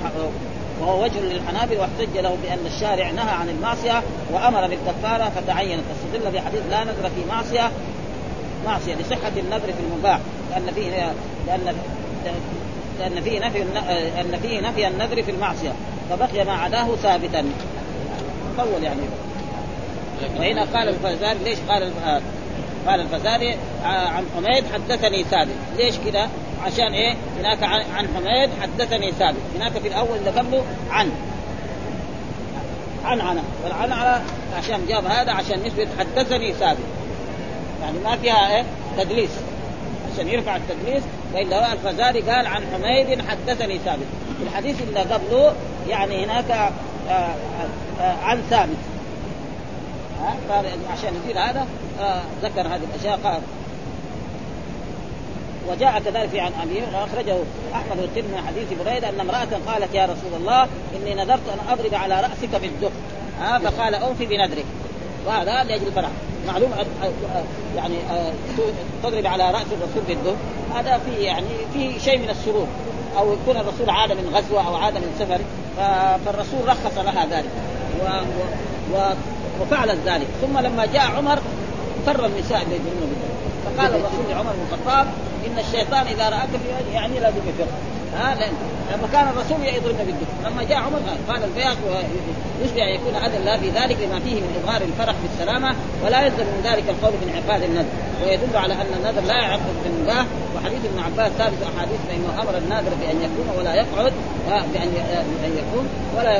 [0.82, 6.62] وهو وجه للحنابل واحتج له بأن الشارع نهى عن المعصية وأمر بالكفارة فتعينت استدل بحديث
[6.72, 7.72] لا نذر في معصية
[8.66, 10.20] معصية لصحه النذر في المباح
[10.52, 11.14] لأن فيه
[11.48, 11.76] لأن
[13.00, 13.62] لأن فيه نفي
[14.22, 15.74] أن فيه نفي النذر في المعصية.
[16.10, 17.46] فبقي ما عداه ثابتا.
[18.58, 19.02] طول يعني.
[20.40, 21.92] وهنا قال الفزاري ليش قال
[22.88, 25.56] قال الفزاري عن حميد حدثني ثابت.
[25.78, 26.30] ليش كذا
[26.66, 29.40] عشان إيه؟ هناك عن حميد حدثني ثابت.
[29.56, 31.12] هناك في الأول اللي قبله عن.
[33.06, 33.44] عن عن.
[33.64, 34.22] والعن على
[34.58, 36.80] عشان جاب هذا عشان يثبت حدثني ثابت.
[37.82, 38.66] يعني ما فيها إيه؟
[38.98, 39.32] تدليس.
[40.16, 44.06] عشان يرفع التدليس والا الفزاري قال عن حميد حدثني ثابت.
[44.38, 45.54] في الحديث اللي قبله
[45.90, 46.70] يعني هناك آآ
[47.10, 47.36] آه، آآ
[48.02, 48.78] آه، عن ثابت.
[50.92, 51.68] عشان يصير هذا
[52.00, 53.42] آه ذكر هذه الأشياء قال.
[55.70, 57.36] وجاء كذلك عن ابي وأخرجه
[57.74, 61.94] أحمد والترمذي من حديث بريدة أن امرأة قالت يا رسول الله إني نذرت أن أضرب
[61.94, 62.92] على رأسك بالدف.
[63.40, 64.66] ها؟ فقال أوفي بنذرك.
[65.28, 66.10] وهذا لاجل الفرح.
[66.48, 66.72] معلوم
[67.76, 67.96] يعني
[69.04, 70.36] تضرب على رأس الرسول بالدف
[70.76, 72.68] هذا في يعني في شيء من السرور.
[73.18, 75.40] أو يكون الرسول عاد من غزوة أو عاد من سفر
[76.26, 77.50] فالرسول رخص لها ذلك.
[78.02, 78.06] و...
[78.96, 79.14] و...
[79.62, 80.28] وفعلت ذلك.
[80.42, 81.40] ثم لما جاء عمر
[82.06, 83.16] فر النساء بالدم
[83.66, 85.08] فقال الرسول لعمر بن الخطاب
[85.48, 86.50] إن الشيطان إذا رآك
[86.94, 87.68] يعني لازم يفر
[88.16, 88.36] ها
[88.94, 91.00] لما كان الرسول يضربنا بالدف لما جاء عمر
[91.30, 91.78] قال البياض
[92.64, 95.76] يشبه ان يكون اذى لا في ذلك لما فيه من إظهار الفرح بالسلامة
[96.06, 97.86] ولا يلزم من ذلك القول بانعقاد النذر.
[98.24, 100.26] ويدل على أن النذر لا يعقد بالمباح
[100.56, 104.14] وحديث ابن عباس ثابت أحاديث فانه أمر الناذر بأن يكون ولا يقعد
[104.74, 104.92] بأن
[105.46, 106.40] ان يكون ولا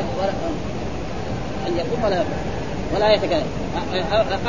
[1.68, 2.65] أن يقوم ولا يقعد.
[2.96, 3.48] ولا يتكلم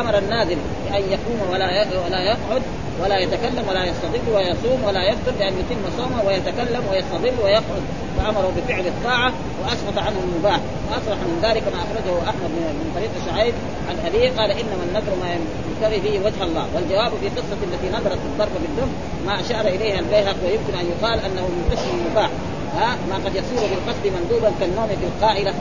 [0.01, 2.63] أمر الناذر بأن يقوم ولا ولا يقعد
[3.03, 7.83] ولا يتكلم ولا يستظل ويصوم ولا يفطر بان يتم صومه ويتكلم ويستظل ويقعد.
[8.19, 9.33] فأمره بفعل الطاعة
[9.63, 10.61] وأسقط عنه المباح.
[10.91, 13.55] واصرح من ذلك ما أخرجه أحمد من طريق شعيب
[13.89, 15.29] عن أبيه قال إنما النذر ما
[15.71, 16.67] يبتغي به وجه الله.
[16.75, 18.91] والجواب في قصة التي نذرت الضرب بالدم
[19.27, 22.31] ما أشار إليها البيهق ويمكن أن يقال أنه من قسم المباح.
[22.77, 25.55] ها ما قد يصير بالقصد مندوبا كالنوم في القائلة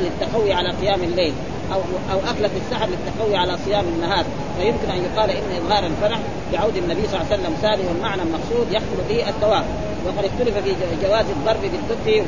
[0.00, 1.34] للتقوي على قيام الليل.
[1.72, 1.80] أو
[2.12, 4.24] أو اكله السحر للتقوي على صيام النهار.
[4.58, 6.18] فيمكن أن يقال إن إظهار الفرح
[6.52, 9.64] بعود النبي صلى الله عليه وسلم ثاني والمعنى المقصود يحصل به الثواب
[10.06, 12.24] وقد اختلف في جواز الضرب بالدب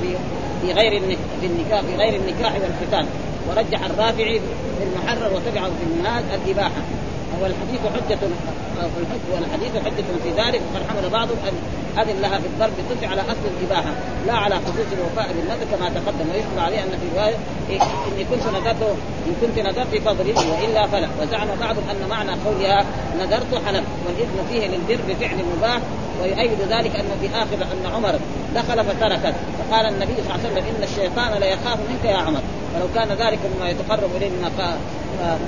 [0.62, 1.02] في غير
[1.42, 3.06] النكاح في غير النكاح والختان
[3.48, 4.40] ورجح الرافعي
[4.78, 6.82] في المحرر وتبعه في المنهاج الإباحة.
[7.42, 8.18] والحديث حجة
[9.32, 10.60] والحديث حجة في ذلك.
[10.74, 11.54] وقد حمل بعضهم أن
[12.02, 13.92] أذن لها بالضرب بالطفل على أصل الإباحة
[14.26, 16.30] لا على خصوص الوفاء بالنذر كما تقدم.
[16.30, 17.36] ويشمل عليه أن في رواية
[17.70, 21.08] إني كنت نذرت إن كنت نذرت فاضربني وإلا فلا.
[21.20, 22.84] وزعم بعضهم أن معنى قولها
[23.20, 25.80] نذرت حلف والإذن فيه للبر بفعل مباح
[26.22, 28.14] ويؤيد ذلك أن في آخر أن عمر
[28.54, 29.34] دخل فتركت.
[29.58, 32.40] فقال النبي صلى الله عليه وسلم إن الشيطان ليخاف منك يا عمر.
[32.74, 34.52] فلو كان ذلك مما يتقرب إليه من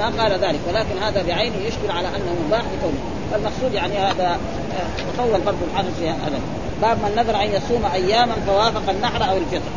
[0.00, 0.60] ما قال ذلك.
[0.68, 2.98] ولكن هذا بعينه يشكل على أنه مباح بكونه
[3.32, 4.38] فالمقصود يعني هذا
[5.14, 6.40] تطول برضه الحدث في هذا.
[6.82, 9.70] باب من نذر أن يصوم أياما فوافق النحر أو الفطر.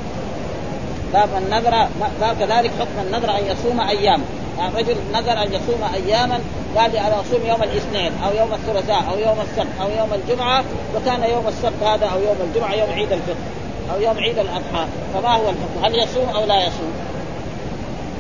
[1.14, 1.88] باب من نذر
[2.22, 4.24] باب كذلك حكم النذر أن يصوم أياما.
[4.60, 6.39] رجل نذر أن يصوم أياما
[6.78, 10.63] قال لي أنا أصوم يوم الاثنين أو يوم الثلاثاء أو يوم السبت أو يوم الجمعة
[10.96, 13.36] وكان يوم السبت هذا أو يوم الجمعة يوم عيد الفطر
[13.94, 16.94] أو يوم عيد الأضحى فما هو الحكم؟ هل يصوم أو لا يصوم؟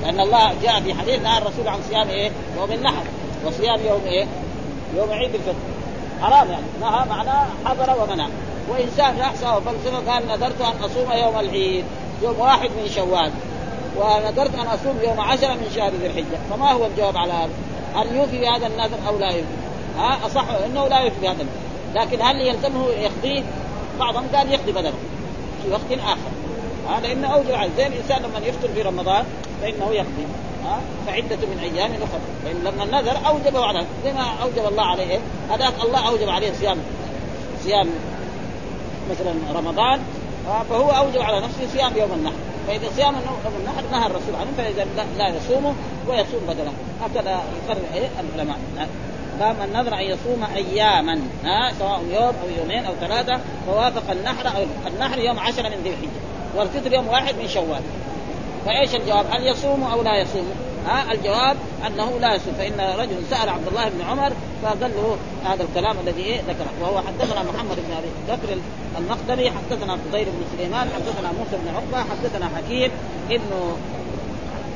[0.03, 3.03] لأن الله جاء في حديث نهى الرسول عن صيام إيه؟ يوم النحر
[3.45, 4.25] وصيام يوم إيه؟
[4.97, 5.75] يوم عيد الفطر
[6.21, 8.27] حرام يعني نهى معناه حضر ومنع
[8.69, 11.85] وإنسان احسى وفلسفة قال نذرت أن أصوم يوم العيد
[12.23, 13.31] يوم واحد من شوال
[13.97, 16.39] ونذرت أن أصوم يوم عشرة من شهر ذي الحجة.
[16.49, 17.49] فما هو الجواب على هذا؟
[17.95, 19.47] هل يوفي بهذا النذر أو لا يوفي؟
[19.97, 23.43] ها؟ أصح إنه لا يوفي بهذا النذر لكن هل يلزمه يقضيه؟
[23.99, 24.93] بعضهم قال يقضي بدله
[25.63, 26.31] في وقت آخر.
[26.89, 27.71] هذا لأنه أوجب عليه.
[27.77, 29.25] زي الإنسان لما يفطر في رمضان
[29.61, 30.25] فإنه يقضي
[30.65, 32.21] ها؟ فعدة من أيام أخرى.
[32.45, 36.77] فإن لما النذر أوجبه على زي ما أوجب الله عليه هذاك الله أوجب عليه صيام.
[37.63, 37.89] صيام
[39.11, 39.99] مثلا رمضان.
[40.69, 42.35] فهو أوجب على نفسه صيام يوم النحر.
[42.67, 43.15] فإذا صيام
[43.59, 44.85] النحر نهى الرسول عنه فإذا
[45.17, 45.73] لا يصومه
[46.07, 48.57] ويصوم بدله هكذا يقرر إيه؟ العلماء.
[49.39, 54.63] باب النذر أن يصوم اياما ها سواء يوم أو يومين أو ثلاثة فوافق النحر أو
[54.87, 56.21] النحر يوم عشرة من ذي الحجة
[56.55, 57.81] والفطر يوم واحد من شوال.
[58.65, 60.51] فإيش الجواب؟ هل يصوم أو لا يصوم؟
[60.87, 64.31] ها الجواب أنه لا يصوم فإن رجل سأل عبد الله بن عمر
[64.63, 66.71] فقال له هذا الكلام الذي إيه ذكره.
[66.81, 68.57] وهو حدثنا محمد بن أبي بكر
[68.97, 72.91] المقدمي حدثنا فضيل بن سليمان حدثنا موسى بن عقبة حدثنا حكيم
[73.31, 73.75] ابن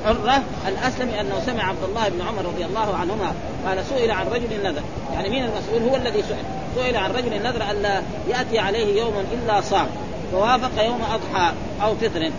[0.06, 3.34] حرة الأسلمي أنه سمع عبد الله بن عمر رضي الله عنهما
[3.67, 4.82] قال سئل عن رجل نذر.
[5.13, 6.43] يعني مين المسؤول؟ هو الذي سئل.
[6.76, 9.88] سئل عن رجل نذر ألا يأتي عليه يوم إلا صام.
[10.32, 12.32] فوافق يوم أضحى أو فطر.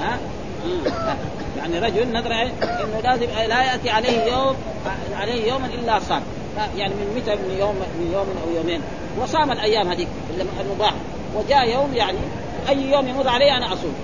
[0.00, 0.18] ها؟
[1.60, 4.56] يعني رجل نذر إنه لازم لا يأتي عليه يوم
[5.14, 6.22] عليه يوما إلا صام.
[6.76, 8.80] يعني من متى؟ من يوم من يوم أو يومين.
[9.20, 10.08] وصام الأيام هذيك
[10.60, 10.94] المباح.
[11.34, 12.18] وجاء يوم يعني
[12.68, 13.94] أي يوم يمر عليه أنا أصوم.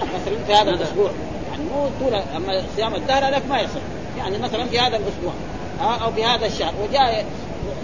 [0.00, 1.10] مثلا في هذا الأسبوع.
[1.50, 3.80] يعني مو طول أما صيام الدهر لك ما يصح
[4.18, 5.32] يعني مثلا في هذا الأسبوع.
[5.80, 6.72] أو في هذا الشهر.
[6.82, 7.24] وجاء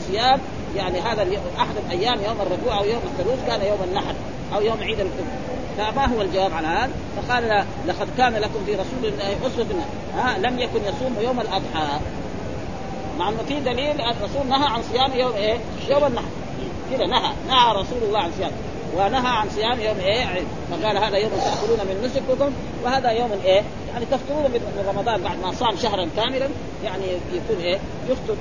[0.09, 0.41] صيام
[0.77, 1.27] يعني هذا
[1.59, 4.15] أحد الأيام يوم الربوع أو يوم الثلوث كان يوم النحر
[4.55, 9.05] أو يوم عيد الفطر فما هو الجواب على هذا؟ فقال لقد كان لكم في رسول
[9.05, 9.67] الله أسوة
[10.15, 12.01] ها لم يكن يصوم يوم الأضحى
[13.19, 15.59] مع أنه في دليل الرسول نهى عن صيام يوم إيه؟
[15.89, 16.29] يوم النحر
[16.91, 18.53] كذا نهى نهى رسول الله عن صيام
[18.97, 22.53] ونهى عن صيام يوم إيه؟ عيد فقال هذا يوم تأكلون من نسككم
[22.85, 26.49] وهذا يوم إيه؟ يعني تفطرون من رمضان بعد ما صام شهرا كاملا
[26.85, 28.37] يعني يكون إيه؟ يفطر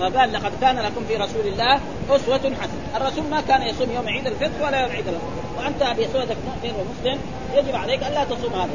[0.00, 4.26] فقال لقد كان لكم في رسول الله أسوة حسنة، الرسول ما كان يصوم يوم عيد
[4.26, 7.18] الفطر ولا يوم عيد الفطر، وأنت أبي مؤمن ومسلم
[7.54, 8.70] يجب عليك ألا تصوم هذا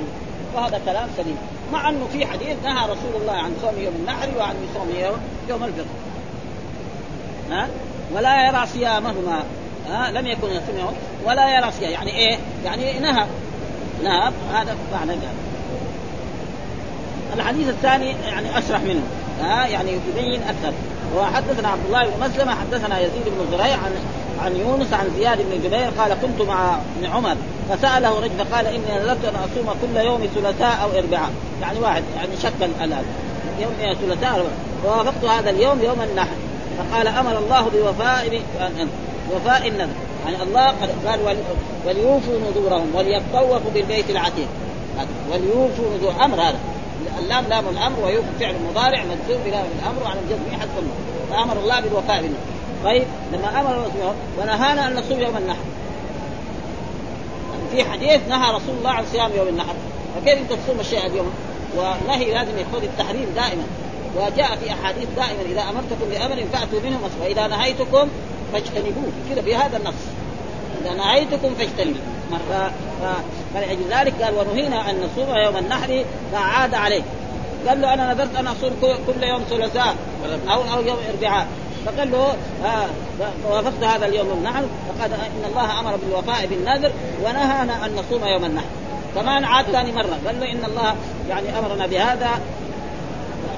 [0.56, 1.38] وهذا كلام سليم،
[1.74, 5.18] مع أنه في حديث نهى رسول الله عن صوم يوم النحر وعن صوم يوم
[5.50, 5.86] يوم الفطر.
[7.52, 7.68] ها؟
[8.14, 9.44] ولا يرى صيامهما.
[9.90, 10.96] ها؟ لم يكن يصوم يوم.
[11.26, 11.92] ولا يرى صيام.
[11.92, 13.26] يعني إيه؟ يعني نهى.
[14.04, 14.32] نهى.
[14.54, 15.36] هذا معنى ذلك.
[17.34, 19.04] الحديث الثاني يعني أشرح منه.
[19.42, 20.74] ها؟ يعني يبين أكثر.
[21.18, 23.92] وحدثنا عبد الله بن مسلمة حدثنا يزيد بن زريع عن
[24.44, 27.36] عن يونس عن زياد بن جبير قال كنت مع ابن عمر.
[27.70, 31.32] فسأله رجل فقال إني نذرت أن أصوم كل يوم ثلاثاء أو إربعاء.
[31.62, 33.04] يعني واحد يعني شك الان
[33.60, 34.46] يوم ثلاثاء
[34.84, 36.36] فوافقت هذا اليوم يوم النحر.
[36.78, 38.42] فقال أمر الله بوفاء
[39.36, 39.94] وفاء النذر.
[40.26, 40.74] يعني الله
[41.08, 41.20] قال
[41.88, 44.48] وليوفوا نذورهم وليطوفوا بالبيت العتيق.
[45.32, 46.60] وليوفوا نذور أمر هذا.
[47.20, 50.88] اللام لام الأمر ويوفي فعل مضارع مجزوم بلام الأمر وعن الجزم حسب
[51.30, 52.56] فأمر الله بالوفاء بالنذر
[52.86, 53.04] طيب
[53.34, 55.64] لما أمر الرسول ونهانا أن نصوم يوم النحر.
[57.72, 59.74] في حديث نهى رسول الله عن صيام يوم النحر.
[60.16, 61.34] فكيف أنت تصوم الشيء اليوم؟
[61.76, 63.64] والنهي لازم يقتضي التحريم دائما.
[64.16, 68.08] وجاء في أحاديث دائما إذا أمرتكم بأمر فأتوا منه وإذا نهيتكم
[68.54, 69.12] فاجتنبوه.
[69.30, 70.02] كذا بهذا النص.
[70.82, 72.15] إذا نهيتكم فاجتنبوه.
[73.54, 77.02] فلأجل ذلك قال ونهينا أن نصوم يوم النحر فعاد عليه.
[77.68, 79.96] قال له أنا نذرت أن أصوم كل يوم ثلاثاء
[80.50, 81.48] أو أو يوم إربعاء.
[81.86, 82.34] فقال له
[82.66, 82.88] آه
[83.50, 86.92] وافقت هذا اليوم النحر فقال إن الله أمر بالوفاء بالنذر
[87.24, 88.68] ونهانا أن نصوم يوم النحر.
[89.16, 90.20] كمان عاد ثاني مرة.
[90.28, 90.96] قال له إن الله
[91.30, 92.30] يعني أمرنا بهذا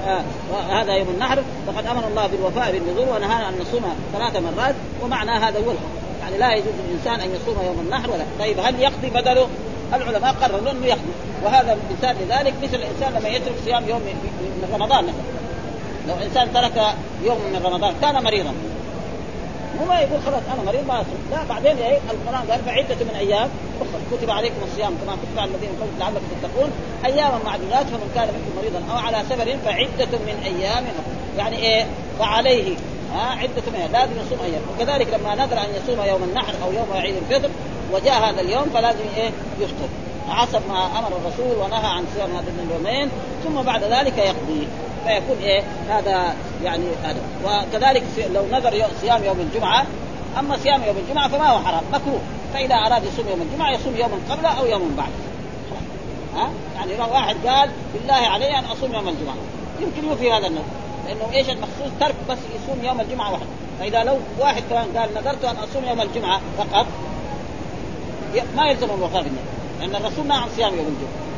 [0.08, 0.22] آه
[0.70, 5.58] هذا يوم النحر فقد أمر الله بالوفاء بالنذور ونهانا أن نصوم ثلاث مرات ومعنى هذا
[5.58, 9.48] هو الحكم يعني لا يجوز للإنسان أن يصوم يوم النحر ولا طيب هل يقضي بدله؟
[9.94, 11.12] العلماء قرروا أنه يقضي
[11.44, 15.38] وهذا مثال لذلك مثل الإنسان لما يترك صيام يوم من رمضان مثلا.
[16.08, 18.54] لو إنسان ترك يوم من رمضان كان مريضا.
[19.80, 21.18] مو ما يقول خلاص أنا مريض ما أصوم.
[21.30, 23.48] لا بعدين إيه القرآن قال فعده من أيام
[23.80, 26.70] أخرى كتب عليكم الصيام كما كتب على الذين قبل لعلكم تتقون.
[27.04, 30.84] أياما معدودات فمن كان منكم مريضا أو على سفر فعدة من أيام.
[30.84, 31.86] أخرى يعني إيه؟
[32.18, 32.76] فعليه
[33.14, 34.62] ها عدة أيام لازم يصوم أيام.
[34.74, 37.50] وكذلك لما نذر أن يصوم يوم النحر أو يوم عيد الفطر
[37.92, 39.88] وجاء هذا اليوم فلازم إيه؟ يفطر.
[40.28, 43.10] حسب ما أمر الرسول ونهى عن صيام هذين اليومين
[43.44, 44.68] ثم بعد ذلك يقضي.
[45.06, 47.20] فيكون إيه؟ هذا يعني هذا.
[47.44, 48.02] وكذلك
[48.34, 49.86] لو نذر صيام يوم الجمعة
[50.38, 52.20] أما صيام يوم الجمعة فما هو حرام مكروه.
[52.54, 55.28] فإذا أراد يصوم يوم الجمعة يصوم يوما قبله أو يوما بعده
[56.36, 59.36] ها؟ يعني واحد قال بالله علي أن أصوم يوم الجمعة.
[59.80, 63.46] يمكن يوفي هذا النذر لأنه إيش المخصوص ترك بس يصوم يوم الجمعة وحده
[63.80, 66.86] فإذا لو واحد كمان قال نذرت أن أصوم يوم الجمعة فقط
[68.56, 71.28] ما يلزم الوفاء بالنذر لأن الرسول ما عن صيام يوم الجمعة.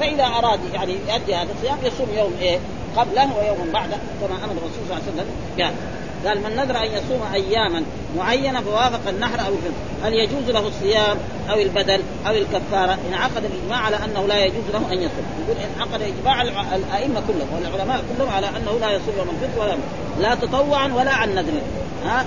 [0.00, 2.58] فإذا أراد يعني يؤدي هذا الصيام يصوم يوم إيه؟
[2.96, 5.30] قبله ويوم بعده كما أمر الرسول صلى الله عليه وسلم.
[5.58, 5.74] قال
[6.24, 7.82] قال من نذر أن يصوم أياما
[8.16, 9.72] معينة فوافق النحر أو الفطر
[10.04, 11.16] هل يجوز له الصيام
[11.50, 15.26] أو البدل أو الكفارة؟ انعقد الإجماع على أنه لا يجوز له أن يصوم.
[15.48, 16.42] يقول انعقد إجماع
[16.74, 19.76] الأئمة كلهم والعلماء كلهم على أنه لا يصوم يوم الفطر ولا
[20.20, 21.60] لا تطوعا ولا عن نذر.
[22.04, 22.24] ها؟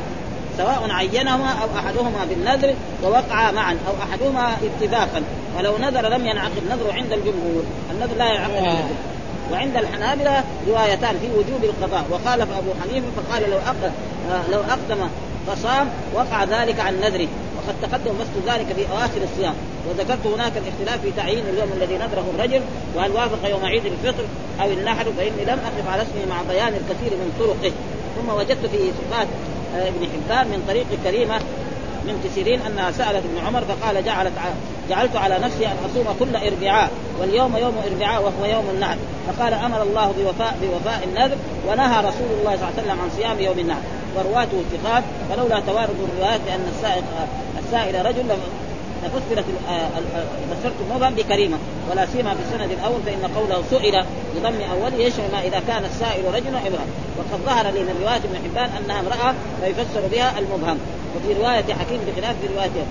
[0.58, 2.74] سواء عينهما أو أحدهما بالنذر
[3.04, 5.24] ووقعا معا أو أحدهما اتفاقا.
[5.58, 7.64] ولو نذر لم ينعقد نذره عند الجمهور.
[7.92, 8.96] النذر لا ينعقد النذر
[9.52, 12.06] وعند الحنابلة روايتان في وجوب القضاء.
[12.12, 13.92] وخالف أبو حنيفة فقال لو أقدم
[14.52, 15.10] لو أقدم
[15.48, 17.28] فصام وقع ذلك عن نذره.
[17.58, 19.54] وقد تقدم بسط ذلك في أواخر الصيام.
[19.90, 22.62] وذكرت هناك الاختلاف في تعيين اليوم الذي نذره الرجل
[22.96, 24.24] وهل وافق يوم عيد الفطر
[24.62, 27.74] أو النحر فإني لم أقف على اسمه مع بيان الكثير من طرقه.
[28.16, 29.28] ثم وجدت في صفات
[29.76, 31.40] آه، ابن حبان من طريق كريمة
[32.06, 34.34] من سيرين أنها سألت ابن عمر فقال جعلت
[34.90, 39.84] جعلت على نفسي أن أصوم كل إربعاء واليوم يوم إربعاء وهو يوم النحر فقال أمر
[39.84, 43.82] الله بوفاء بوفاء النذر ونهى رسول الله صلى الله عليه وسلم عن صيام يوم النحر
[44.16, 47.04] ورواته ثقات فلولا توارد الروايات بأن السائق
[47.66, 48.26] السائل رجل
[49.04, 49.46] لفسرت
[50.52, 51.58] فسرت المبهم بكريمة
[51.92, 54.04] ولا سيما في السند الأول فإن قوله سئل
[54.36, 58.38] بضم أوله يشمل ما إذا كان السائل رجلا امراه وقد ظهر لي من رواية ابن
[58.44, 60.78] حبان أنها امرأة فيفسر بها المبهم.
[61.16, 62.86] وفي رواية حكيم بخلاف في رواية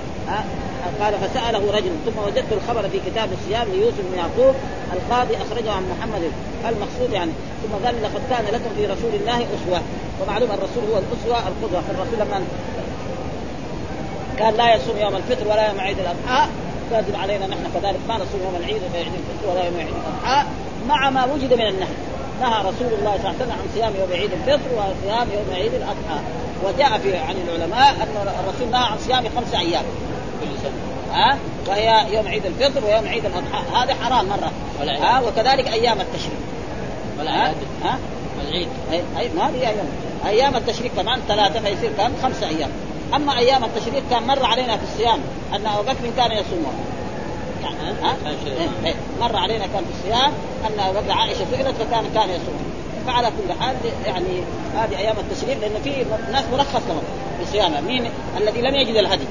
[1.00, 4.54] قال فسأله رجل ثم وجدت الخبر في كتاب الصيام ليوسف بن يعقوب
[4.92, 6.22] القاضي أخرجه عن محمد
[6.68, 7.30] المقصود يعني
[7.62, 9.80] ثم قال لقد كان لكم في رسول الله أسوة
[10.22, 12.44] ومعلوم الرسول هو الأسوة القدوة فالرسول لما
[14.38, 16.48] كان لا يصوم يوم الفطر ولا يوم عيد الأضحى.
[16.92, 20.46] لازم علينا نحن كذلك ما نصوم يوم العيد ولا عيد الفطر ولا يوم عيد الأضحى.
[20.88, 21.94] مع ما وجد من النهي
[22.40, 25.74] نهى رسول الله صلى الله عليه وسلم عن صيام يوم عيد الفطر وصيام يوم عيد
[25.74, 26.18] الأضحى.
[26.64, 29.84] وجاء في عن العلماء أن الرسول نهى عن صيام خمس أيام.
[30.40, 33.84] كل سنه ها؟ وهي يوم عيد الفطر ويوم عيد الأضحى.
[33.84, 34.52] هذا حرام مرة.
[34.80, 36.40] ها؟ وكذلك أيام التشريق.
[37.18, 37.98] والعيد ها؟
[38.38, 38.68] والعيد.
[38.92, 39.86] اي ما هي أيام.
[40.26, 42.70] أيام التشريق كمان ثلاثة فيصير كم؟ خمسه أيام.
[43.14, 45.20] أما أيام التشريق كان مر علينا في الصيام
[45.54, 46.72] أن أبو بكر كان يصومها.
[47.62, 48.16] يعني ها؟
[48.46, 48.94] إيه، إيه.
[49.20, 50.32] مر علينا كان في الصيام
[50.66, 52.67] أن أبو بكر عائشة سئلت فكان كان يصوم.
[53.08, 54.42] فعلى كل حال يعني
[54.74, 57.02] هذه أيام التشريق لأن في ناس مرخص لهم
[57.38, 57.80] في صيامها.
[57.80, 59.24] مين؟ الذي لم يجد الهدي.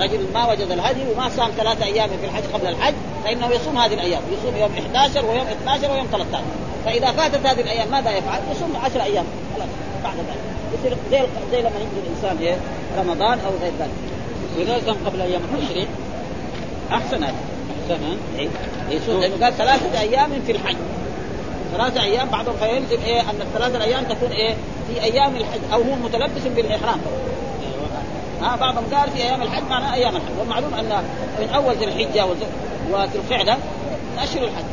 [0.00, 3.94] رجل ما وجد الهدي وما صام ثلاثة أيام في الحج قبل الحج فإنه يصوم هذه
[3.94, 4.22] الأيام.
[4.32, 6.44] يصوم يوم 11 ويوم 12 ويوم 13
[6.84, 9.24] فإذا فاتت هذه الأيام ماذا يفعل؟ يصوم 10 أيام.
[9.56, 9.68] خلاص
[10.04, 10.38] بعد ذلك.
[10.78, 12.56] يصير زي زي لما يجي الإنسان إيه
[12.98, 14.84] رمضان أو غير ذلك.
[14.86, 15.88] كان قبل أيام التشريق
[16.92, 17.34] أحسن هذا.
[17.70, 18.48] أحسن إيه.
[18.90, 20.76] يصوم لأنه قال ثلاثة أيام في الحج.
[21.76, 24.54] ثلاثة أيام بعضهم فيلزم إيه أن الثلاثة الأيام تكون إيه
[24.88, 27.00] في أيام الحج أو هو متلبس بالإحرام.
[28.42, 30.38] ها بعضهم قال في أيام الحج معناه أيام الحج.
[30.38, 31.04] والمعلوم أن
[31.40, 32.26] من أول ذي الحجة
[32.92, 33.56] وذي القعده
[34.18, 34.64] اشهر الحج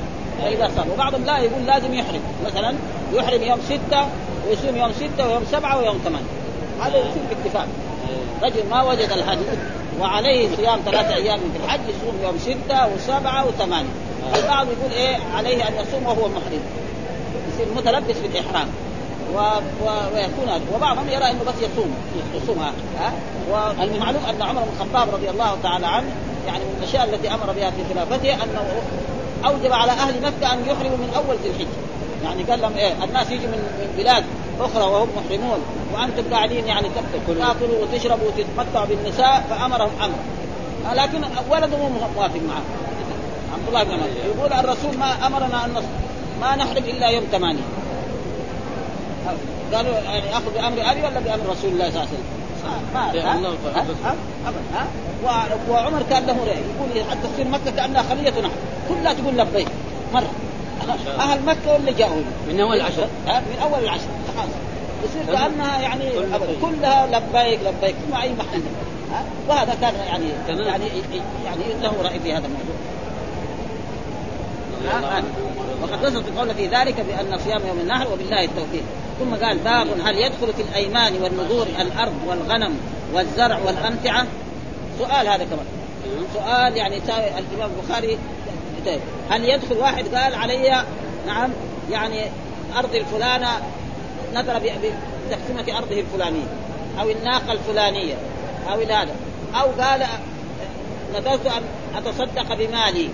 [0.42, 0.86] فإذا صار.
[0.94, 2.22] وبعضهم لا يقول لازم يحرم.
[2.46, 2.74] مثلا
[3.14, 4.08] يحرم يوم ستة
[4.48, 6.28] ويصوم يوم ستة ويوم سبعة ويوم ثمانية.
[6.82, 7.68] هذا يصير باتفاق
[8.44, 9.46] رجل ما وجد الهدي
[10.00, 13.90] وعليه صيام ثلاثة أيام في الحج يصوم يوم ستة وسبعة وثمانية.
[14.36, 16.62] البعض يقول إيه عليه أن يصوم وهو محرم.
[17.62, 18.68] يصير متلبس بالإحرام
[19.34, 19.38] و...
[19.86, 19.90] و...
[20.16, 21.96] ويكون هذا وبعضهم يرى إنه بس يصوم
[22.36, 23.14] يصومها ها؟
[23.52, 26.08] والمعلوم أن عمر بن الخطاب رضي الله تعالى عنه
[26.48, 28.82] يعني من الأشياء التي أمر بها في خلافته أنه
[29.46, 31.68] أوجب على أهل مكة أن يحرموا من أول ذي الحجة.
[32.24, 34.24] يعني قال لهم إيه الناس يجوا من من بلاد
[34.60, 35.60] أخرى وهم محرمون
[35.94, 37.46] وأنتم قاعدين يعني تاكلوا
[37.82, 40.16] وتشربوا وتتمتعوا بالنساء فأمرهم أمر.
[40.96, 42.64] لكن ولده مو موافق معه.
[43.54, 44.08] عبد الله بن عمر.
[44.26, 45.84] يقول الرسول ما أمرنا أن
[46.42, 47.62] ما نحرم إلا يوم ثمانية.
[49.74, 52.42] قالوا يعني اخذ بأمر أبي ولا بأمر رسول الله صلى الله عليه وسلم؟
[52.94, 53.12] ما
[54.46, 54.88] أبدا ها؟
[55.70, 58.52] وعمر كان له رأي يقول حتى تصير مكة كأنها خلية نحر
[58.90, 59.68] كلها تقول لبيك
[60.14, 60.32] مرة.
[61.26, 62.22] أهل مكة واللي جاؤوا.
[62.50, 63.08] من أول العشر.
[63.28, 64.50] من أول العشر خلاص.
[65.04, 66.10] يصير كأنها يعني
[66.62, 68.62] كلها لبيك لبيك ما أي محل.
[69.50, 70.86] وهذا كان يعني يعني
[71.46, 72.76] يعني له رأي في هذا الموضوع.
[75.82, 78.84] وقد وصلت القول في ذلك بأن صيام يوم النحر وبالله التوفيق.
[79.20, 82.80] ثم قال باب هل يدخل في الأيمان والنذور الأرض والغنم
[83.14, 84.28] والزرع والأمتعة؟
[85.00, 85.66] سؤال هذا كمان.
[86.34, 88.18] سؤال يعني الإمام البخاري.
[89.30, 90.86] هل يدخل واحد قال علي
[91.28, 91.50] نعم
[91.92, 92.22] يعني
[92.78, 93.48] أرض الفلانة
[94.34, 96.48] نذر بتقسيمه أرضه الفلانية
[97.00, 98.16] أو الناقة الفلانية
[98.72, 99.16] أو هذا
[99.56, 100.08] أو قال
[101.16, 101.64] نذرت أن
[101.96, 103.10] أتصدق بمالي.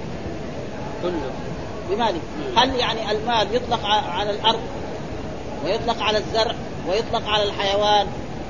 [1.04, 1.32] كله.
[1.90, 2.20] بمالي
[2.56, 4.60] هل يعني المال يطلق على الأرض
[5.66, 6.56] ويطلق على الزرع
[6.90, 8.08] ويطلق على الحيوان؟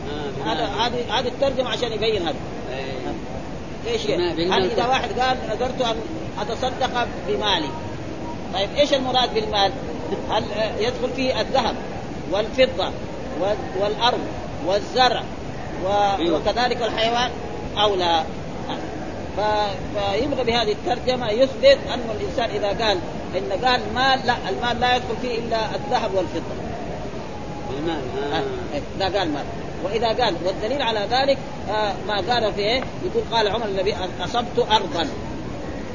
[0.10, 2.36] آه، هذا هذه هذه الترجمة عشان يبين هذا.
[2.72, 2.98] إيه.
[3.88, 4.08] إيش
[4.52, 5.96] هل إذا واحد قال نذرت أن
[6.40, 7.70] أتصدق بمالي
[8.54, 9.72] طيب إيش المراد بالمال؟
[10.30, 10.44] هل
[10.80, 11.76] يدخل فيه الذهب
[12.32, 12.92] والفضة
[13.80, 14.20] والأرض
[14.68, 15.24] والزرع
[16.20, 16.38] أيوه.
[16.38, 17.32] وكذلك الحيوان
[17.78, 18.24] أو لا؟
[19.96, 22.98] فيبغى بهذه الترجمة يثبت أن الإنسان إذا قال
[23.36, 26.56] إن قال مال لا المال لا يدخل فيه إلا الذهب والفضة.
[27.80, 28.02] المال
[28.34, 28.44] آه.
[28.98, 29.44] إذا قال مال.
[29.84, 31.38] وإذا قال والدليل على ذلك
[31.70, 35.08] آه ما قال في إيه؟ يقول قال عمر النبي أصبت أرضا.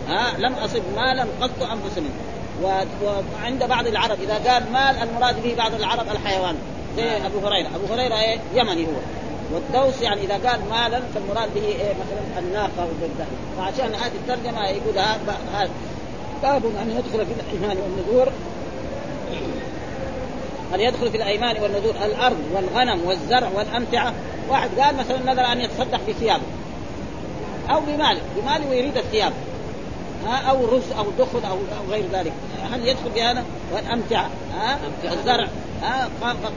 [0.08, 2.14] ها آه لم أصب مالا قط أنفس منه.
[2.62, 6.56] وعند بعض العرب إذا قال مال المراد به بعض العرب الحيوان.
[6.96, 7.68] زي أبو هريرة.
[7.76, 9.00] أبو هريرة إيه يمني هو.
[9.54, 13.26] والدوس يعني إذا قال مالا فالمراد به إيه مثلا الناقة والذهب.
[13.58, 15.70] فعشان هذه الترجمة يقول هذا
[16.42, 18.32] باب أن يدخل في الأيمان والنذور.
[20.74, 24.14] أن يدخل في الأيمان والنذور الأرض والغنم والزرع والأمتعة.
[24.48, 26.42] واحد قال مثلا نذر أن يتصدق بثيابه.
[27.70, 28.20] أو بماله.
[28.36, 29.32] بماله ويريد الثياب.
[30.26, 32.32] ها؟ أو رز أو دخن أو أو غير ذلك.
[32.72, 34.30] هل يدخل بهذا والأمتعة.
[34.54, 35.48] ها؟ الزرع
[35.82, 36.08] ها؟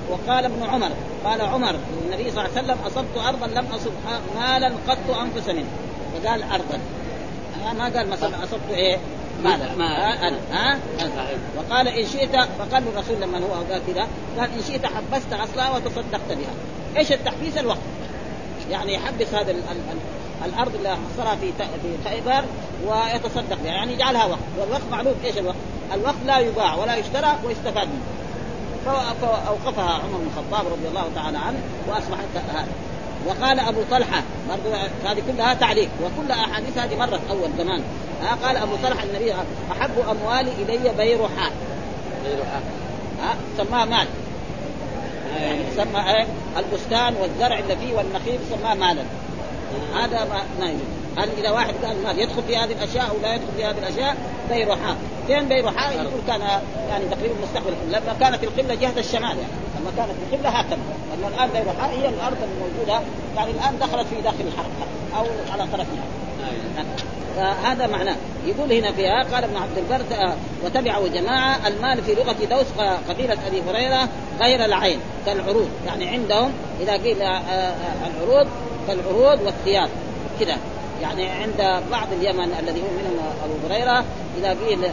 [0.09, 0.89] وقال ابن عمر.
[1.25, 1.75] قال عمر
[2.05, 3.91] النبي صلى الله عليه وسلم أصبت ارضا لم أصب
[4.35, 5.69] مالا قط أنفس منه.
[6.13, 6.79] فقال ارضا.
[7.77, 8.97] ما قال مثلا أصبت
[9.45, 10.37] إيه ماذا؟ ما أنا.
[10.51, 10.79] ها
[11.57, 14.07] وقال إن شئت فقال الرسول لما هو قال كذا
[14.39, 16.53] قال إن شئت حبست اصلها وتصدقت بها.
[16.97, 17.79] إيش التحبيس؟ الوقت.
[18.71, 19.97] يعني يحبس هذا ال ال ال
[20.45, 22.43] الأرض اللي حصرها في في خيبر
[22.85, 23.71] ويتصدق بها.
[23.71, 24.39] يعني يجعلها وقت.
[24.59, 25.55] والوقت معلوم إيش الوقت؟
[25.93, 28.05] الوقت لا يباع ولا يشترى ويستفاد منه.
[28.85, 32.67] فاوقفها عمر بن الخطاب رضي الله تعالى عنه وأصبحت هذا.
[33.25, 37.81] وقال أبو طلحة برضو هذه كلها تعليق وكل أحاديث هذه مرت أول زمان.
[38.23, 39.33] ها قال أبو طلحة النبي
[39.71, 41.51] أحب أموالي إلي بيرحاء
[42.25, 42.63] بيرحاء
[43.21, 44.07] ها سماها مال.
[45.41, 49.03] يعني سمى إيه؟ البستان والزرع اللي فيه والنخيل سماه مالا.
[49.95, 50.81] هذا ما يجوز
[51.17, 54.17] هل إذا واحد قال مال يدخل في هذه الأشياء أو لا يدخل في هذه الأشياء؟
[54.49, 54.95] بيرحاء
[55.27, 56.41] فين بيرحاء يقول كان
[56.89, 59.53] يعني تقريبا مستقبل لما كانت القبلة جهة الشمال يعني.
[59.79, 60.77] لما كانت القبلة هكذا
[61.09, 62.99] لأن الآن بيرحاء هي الأرض الموجودة.
[63.35, 64.71] يعني الآن دخلت في داخل الحرم
[65.17, 66.03] أو على طرفها
[67.63, 68.15] هذا معناه.
[68.45, 72.65] يقول هنا فيها قال ابن عبد البر وتبعه جماعة المال في لغة دوس
[73.09, 74.09] قبيلة أبي هريرة
[74.39, 75.69] غير العين كالعروض.
[75.85, 76.51] يعني عندهم
[76.81, 78.47] إذا قيل العروض
[78.87, 79.89] كالعروض والثياب.
[80.39, 80.57] كذا.
[81.01, 84.05] يعني عند بعض اليمن الذي هو منهم أبو هريرة
[84.37, 84.91] إذا قيل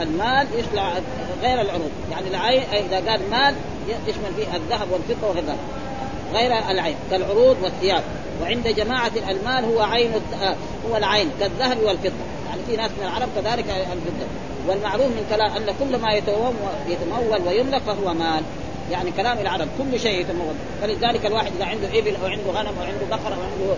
[0.00, 1.02] المال يشمل
[1.42, 1.90] غير العروض.
[2.10, 3.54] يعني العين إذا قال مال
[4.06, 5.44] يشمل فيه الذهب والفضة وغير
[6.34, 8.02] غير العين كالعروض والثياب.
[8.42, 10.10] وعند جماعة المال هو عين
[10.90, 12.12] هو العين كالذهب والفضة.
[12.48, 14.26] يعني في ناس من العرب كذلك الفضة.
[14.68, 16.12] والمعروف من كلام أن كل ما
[16.88, 18.42] يتمول ويملك فهو مال.
[18.90, 22.84] يعني كلام العرب كل شيء يتمول فلذلك الواحد إذا عنده إبل أو عنده غنم أو
[22.84, 23.76] عنده بقرة أو عنده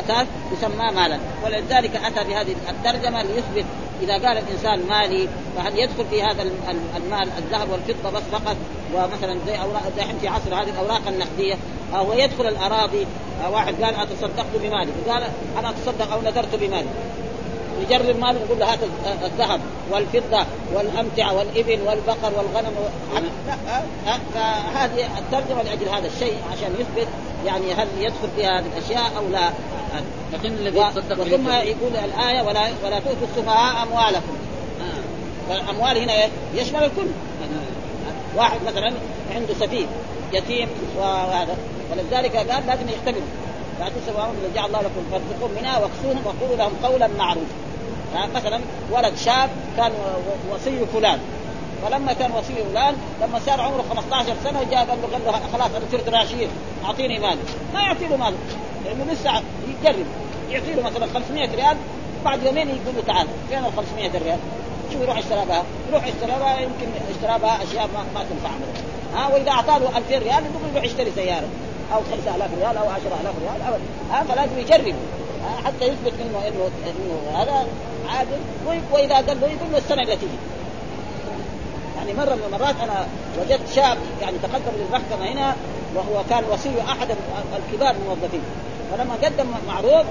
[0.00, 1.18] أثاث يسمى مالا.
[1.44, 3.64] ولذلك اتى بهذه الترجمه ليثبت
[4.02, 6.42] إذا قال الإنسان مالي فهل يدخل في هذا
[6.96, 8.56] المال الذهب والفضة بس فقط؟
[8.94, 11.54] ومثلا زي اوراق زي في عصر هذه الأوراق النقدية.
[11.94, 13.06] أو يدخل الأراضي.
[13.52, 14.92] واحد قال أتصدقت بمالي.
[15.08, 15.22] قال
[15.58, 16.88] أنا أتصدق أو نذرت بمالي.
[17.84, 18.78] يجرب المال يقول له هات
[19.24, 19.60] الذهب
[19.90, 22.74] والفضة والأمتعة والإبل والبقر والغنم
[24.04, 27.08] لا فهذه الترجمة لأجل هذا الشيء عشان يثبت
[27.46, 29.50] يعني هل يدخل في هذه الأشياء أو لا.
[30.32, 34.36] لكن الذي يتصدق ثم يقول الآية ولا ولا تؤتوا السفهاء أموالكم.
[35.48, 36.12] فالأموال هنا
[36.54, 37.06] يشمل الكل.
[38.36, 38.92] واحد مثلا
[39.34, 39.86] عنده سفيه
[40.32, 40.68] يتيم
[40.98, 41.56] وهذا.
[41.92, 43.26] ولذلك قال لازم يختبروا
[43.80, 47.54] لا تسووا من جعل الله لكم فارزقون منها واكسوهم وقولوا لهم قولا معروفا.
[48.34, 48.60] مثلا
[48.90, 49.92] ولد شاب كان
[50.52, 51.18] وصي فلان.
[51.82, 55.70] فلما كان وصي فلان لما صار عمره 15 سنة جاء قال له قال له خلاص
[55.74, 56.48] أنا صرت راشيد
[56.84, 57.38] أعطيني مال.
[57.74, 58.34] ما يعطي له مال
[58.84, 60.06] لأنه لسه يجرب.
[60.50, 61.76] يعطي له مثلا 500 ريال
[62.24, 64.38] بعد يومين يقول له تعال فين ال 500 ريال؟
[64.92, 65.62] شوف يروح اشترى بها.
[65.90, 68.50] يروح اشترى بها يمكن اشترى بها أشياء ما, ما تنفع
[69.14, 71.48] ها وإذا اعطى له 2000 ريال يقول يروح يشتري سيارة.
[71.92, 73.84] أو 5000 ريال أو 10000 ريال ابدا.
[74.10, 74.94] ها فلازم يجرب
[75.64, 77.66] حتى يثبت منه انه إنه هذا
[78.08, 78.38] عادل
[78.92, 80.38] وإذا قال له يقول له السنة اللي تجي
[81.96, 83.06] يعني مرة من المرات أنا
[83.40, 85.56] وجدت شاب يعني تقدم للمحكمة هنا
[85.94, 87.08] وهو كان وصي أحد
[87.56, 88.40] الكبار الموظفين.
[88.92, 90.04] فلما قدم معروض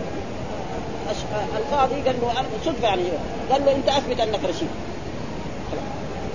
[1.58, 3.04] القاضي قال له صدفة يعني
[3.52, 4.70] قال له أنت أثبت أنك رشيد.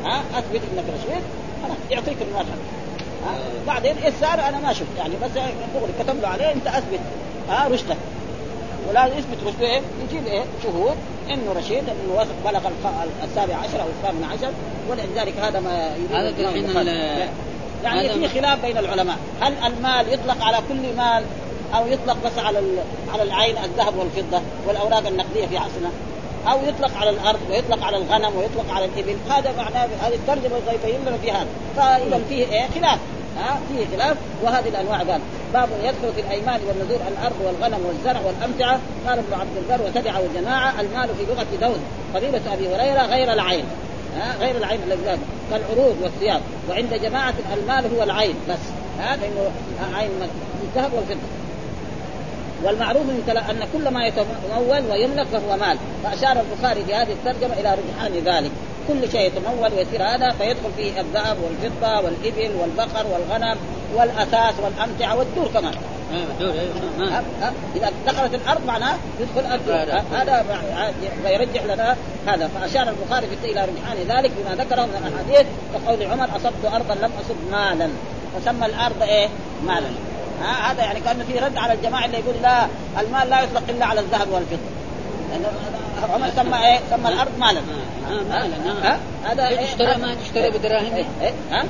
[0.04, 1.22] ها أثبت أنك رشيد
[1.62, 2.56] خلاص يعطيك المال ها
[3.66, 4.98] بعدين إيش صار أنا ما شفت.
[4.98, 5.30] يعني بس
[5.74, 7.00] دغري كتب له عليه أنت أثبت.
[7.48, 7.96] ها رشدك
[8.88, 10.96] ولا يثبت رشده إيه؟ يجيب إيه؟ شهود.
[11.30, 12.60] إنه رشيد إنه بلغ
[13.24, 14.52] السابع عشر أو الثامن عشر.
[14.90, 16.76] ولذلك هذا ما يريد هذا الحين
[17.84, 19.16] يعني في خلاف بين العلماء.
[19.40, 21.24] هل المال يطلق على كل مال
[21.74, 22.58] أو يطلق بس على
[23.12, 25.90] على العين الذهب والفضة والأوراق النقدية في عصرنا
[26.46, 29.16] أو يطلق على الأرض ويطلق على الغنم ويطلق على الإبل.
[29.30, 32.98] هذا معناه هذه الترجمة يبين لنا في هذا فاذا فيه إيه؟ خلاف.
[33.38, 34.16] ها؟ فيه خلاف.
[34.42, 35.20] وهذه الأنواع قال
[35.52, 38.80] باب يدخل في الأيمان والنذور الأرض والغنم والزرع والأمتعة.
[39.08, 41.80] قال ابن عبد البر وتبعه جماعة المال في لغة دون
[42.14, 43.64] قبيلة أبي هريرة غير العين.
[44.16, 45.18] ها؟ غير العين الذي
[45.50, 46.40] كالعروض والثياب.
[46.70, 48.58] وعند جماعة المال هو العين بس.
[48.98, 49.30] هذا
[49.94, 50.10] عين
[50.62, 51.18] الذهب والفضة.
[52.64, 55.78] والمعروف أن كل ما يتمول ويملك فهو مال.
[56.04, 58.50] فأشار البخاري في هذه الترجمة إلى رجحان ذلك.
[58.88, 63.56] كل شيء يتمول ويصير هذا فيدخل فيه الذهب والفضة والإبل والبقر والغنم
[63.94, 65.74] والأثاث والامتعه والدور كمان.
[67.76, 70.44] إذا دخلت الأرض معناه يدخل الفضه هذا
[71.26, 71.96] يرجح لنا
[72.26, 72.48] هذا.
[72.48, 77.36] فأشار البخاري إلى رجحان ذلك بما ذكره من الأحاديث كقول عمر أصبت أرضا لم أصب
[77.50, 77.88] مالا.
[78.36, 79.28] فسمى الأرض إيه؟
[79.66, 79.88] مالا.
[80.42, 82.66] ها هذا يعني كأنه في رد على الجماعة اللي يقول لا
[83.00, 84.58] المال لا يطلق إلا على الذهب والفضة.
[85.30, 85.44] لأن
[86.12, 87.60] عمر سمى إيه؟ سمى الأرض مالا.
[87.60, 88.56] آه مالا
[88.92, 88.98] آه.
[89.24, 90.94] هذا إيه تشترى ما تشترى بدراهم.
[90.94, 91.64] إيه؟ إيه؟ ها؟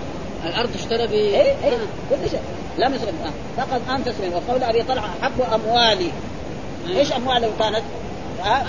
[0.44, 1.78] الأرض تشترى ب اي اي
[2.10, 2.40] كل شيء
[2.78, 6.10] لم يسلم فقد أنت تسلم وقول أبي طلحة أحب أموالي.
[6.88, 7.82] إيش امواله كانت؟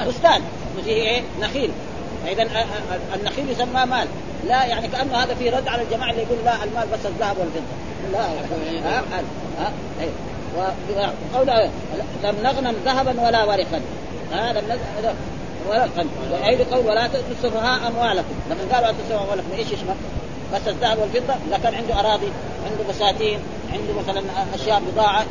[0.08, 0.42] بستان
[0.86, 1.72] فيه إيه؟ نخيل.
[2.26, 2.48] فإذا
[3.16, 4.08] النخيل يسمى مال.
[4.48, 7.62] لا يعني كأنه هذا في رد على الجماعة اللي يقول لا المال بس الذهب والفضة.
[8.12, 8.20] لا
[8.90, 9.24] ها ها
[9.60, 9.72] ها
[10.58, 11.48] وقول
[12.24, 13.82] لم نغنم ذهبا ولا ورقا.
[14.34, 14.80] ها لم
[15.70, 15.88] ولا
[16.32, 18.36] وأيضا قول ولا تؤتوا السفهاء أموالكم.
[18.50, 19.96] لما قالوا لا تؤتوا أموالكم إيش يشمل؟
[20.54, 22.32] بس الذهب والفضة؟ إذا كان عنده أراضي
[22.66, 23.40] عنده بساتين
[23.74, 24.22] عنده مثلا
[24.56, 25.26] أشياء بضاعة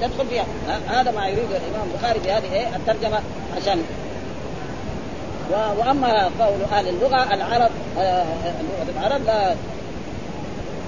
[0.00, 0.46] تدخل فيها.
[0.88, 3.20] هذا ما يريد الإمام البخاري بهذه إيه الترجمة
[3.56, 3.84] عشان
[5.52, 8.24] وأما قول أهل اللغة العرب آه،
[8.62, 9.56] لغه العرب لا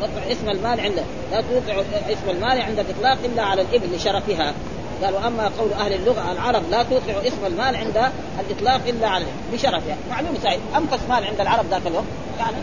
[0.01, 1.03] تطلع اسم المال عنده
[1.33, 4.55] لا توقع اسم المال عند الإطلاق إلا على الإبل لشرفها
[5.03, 9.97] قال وأما قول أهل اللغة العرب لا توقع اسم المال عند الإطلاق إلا على بشرفها
[10.11, 12.05] معلوم سعيد انفس مال عند العرب ذاك الوقت.
[12.39, 12.57] يعني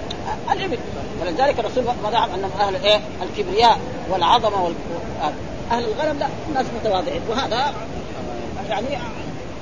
[0.51, 0.77] الإبل.
[1.21, 3.79] ولذلك الرسول زعم أنهم أهل إيه؟ الكبرياء
[4.09, 4.73] والعظمة وال...
[5.71, 7.21] أهل الغنم لا الناس متواضعين.
[7.29, 7.73] وهذا
[8.69, 8.87] يعني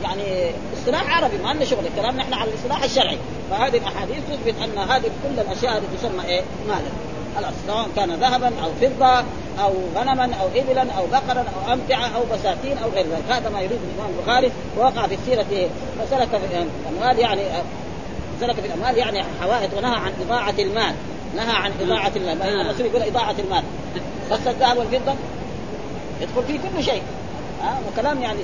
[0.03, 0.51] يعني
[0.87, 3.17] اصطلاح عربي ما لنا شغل الكلام نحن على الاصطلاح الشرعي.
[3.51, 6.89] فهذه الأحاديث تثبت أن هذه كل الأشياء هذه تسمى إيه؟ مالا
[7.35, 9.23] خلاص سواء كان ذهبا أو فضة
[9.63, 13.23] أو غنما أو ابلا أو بقرا أو أمتعة أو بساتين أو غير ذلك.
[13.29, 14.51] هذا ما يريد الإمام البخاري.
[14.77, 15.69] ووقع في السيرة
[15.99, 17.41] فسلك في الأموال يعني
[18.41, 20.95] سلك في الأموال يعني حوائط ونهى عن إضاعة المال.
[21.35, 22.41] نهى عن إضاعة المال.
[22.41, 23.63] الرسول يقول إضاعة المال.
[24.31, 25.13] بس الذهب والفضة؟
[26.21, 27.01] يدخل فيه كل شيء.
[27.61, 28.39] ها وكلام يعني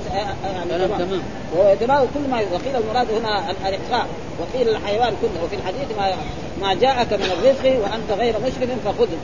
[0.45, 1.21] يعني تمام.
[1.57, 4.07] ويتناول كل ما وقيل المراد هنا الارقاء
[4.39, 6.13] وقيل الحيوان كله وفي الحديث ما
[6.61, 9.17] ما جاءك من الرزق وأنت غير مسلم فخذه.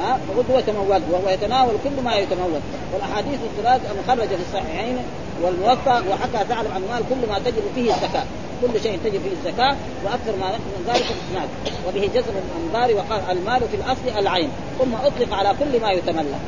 [0.00, 2.60] ها فخذه وتمول وهو يتناول كل ما يتمول.
[2.94, 4.98] والأحاديث الثلاث مخرجه في الصحيحين
[5.42, 8.24] والموفق وحكى تعلم عن المال كل ما تجب فيه الزكاة.
[8.62, 11.48] كل شيء تجب فيه الزكاة وأكثر ما من ذلك الإسناد.
[11.88, 16.40] وبه جزم الأنظار وقال المال في الأصل العين ثم أطلق على كل ما يتملك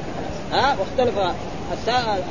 [0.53, 1.19] ها واختلف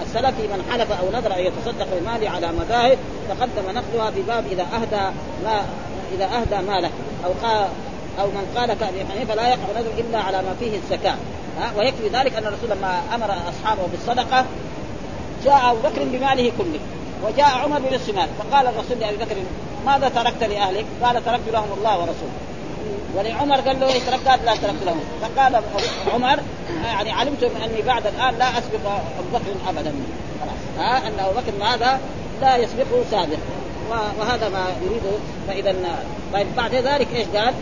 [0.02, 2.98] السلفي من حلف أو نذر أن يتصدق بماله على مذاهب
[3.30, 5.66] تقدم نقلها في باب إذا أهدى ما
[6.16, 6.90] إذا أهدى ماله.
[7.26, 7.68] أو قال
[8.20, 11.16] أو من قال كأبي حنيفة لا يقع نذر إلا على ما فيه الزكاة.
[11.60, 14.46] ها؟ ويكفي ذلك أن الرسول لما أمر أصحابه بالصدقة
[15.46, 16.80] جاء أبو بكر بماله كله
[17.24, 19.36] وجاء عمر بنصف مال فقال الرسول لأبي بكر
[19.86, 22.32] ماذا تركت لأهلك؟ قال تركت لهم الله ورسوله.
[23.16, 25.00] ولعمر قال له إيش؟ قال لا تركت لهم.
[25.22, 25.62] فقال
[26.14, 26.40] عمر
[26.84, 29.94] يعني علمت أني بعد الآن لا أسبق أبو بكر ابدا.
[30.42, 30.86] خلاص.
[30.88, 32.00] ها أن أبو بكر هذا
[32.42, 33.38] لا يسبقه سابق
[34.20, 35.18] وهذا ما يريده.
[35.48, 35.76] فإذا
[36.34, 37.54] طيب بعد ذلك إيش قال؟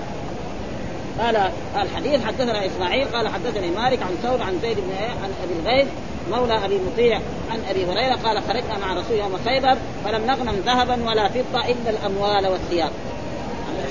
[1.20, 1.52] قال
[1.82, 4.92] الحديث حدثنا إسماعيل قال حدثني مالك عن ثور عن زيد بن
[5.24, 5.88] عن أبي الغيث
[6.32, 7.20] مولى أبي مطيع
[7.52, 11.90] عن أبي هريرة قال خرجنا مع رسول يوم خيبر فلم نغنم ذهبا ولا فضة إلا
[11.90, 12.92] الأموال والثياب.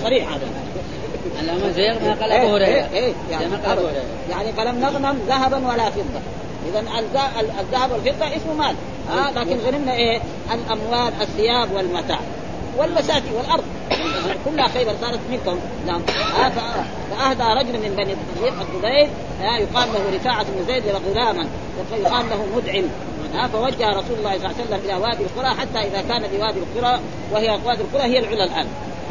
[0.03, 0.63] صريح هذا.
[1.41, 3.53] الاموال زي ما قال أبو هريره إيه إيه يعني,
[4.30, 6.20] يعني فلم نغنم ذهبا ولا فضة.
[6.68, 6.80] اذا
[7.61, 8.74] الذهب والفضة اسمه مال.
[9.11, 10.20] ها آه لكن غنمنا إيه؟
[10.55, 12.18] الأموال الثياب والمتاع.
[12.78, 13.64] والبساتين والأرض.
[14.45, 16.03] كلها خيبر صارت ملكهم نعم.
[16.45, 16.53] آه
[17.11, 19.09] فأهدى رجل من بني الضبيب
[19.43, 21.47] آه يقال له رفاعة بن زيد غلاما.
[22.03, 22.85] يقال له مدعم.
[23.35, 26.59] آه فوجه رسول الله صلى الله عليه وسلم إلى وادي القرى حتى إذا كان بوادي
[26.59, 27.01] القرى
[27.32, 28.66] وهي وادي القرى هي العلا الآن.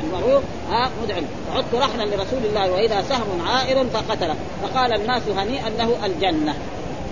[0.06, 1.24] المعروف ها مدعم.
[1.48, 4.36] فعدت رحلا لرسول الله وإذا سهم عائر فقتله.
[4.64, 6.56] فقال الناس هنيئا له الجنة.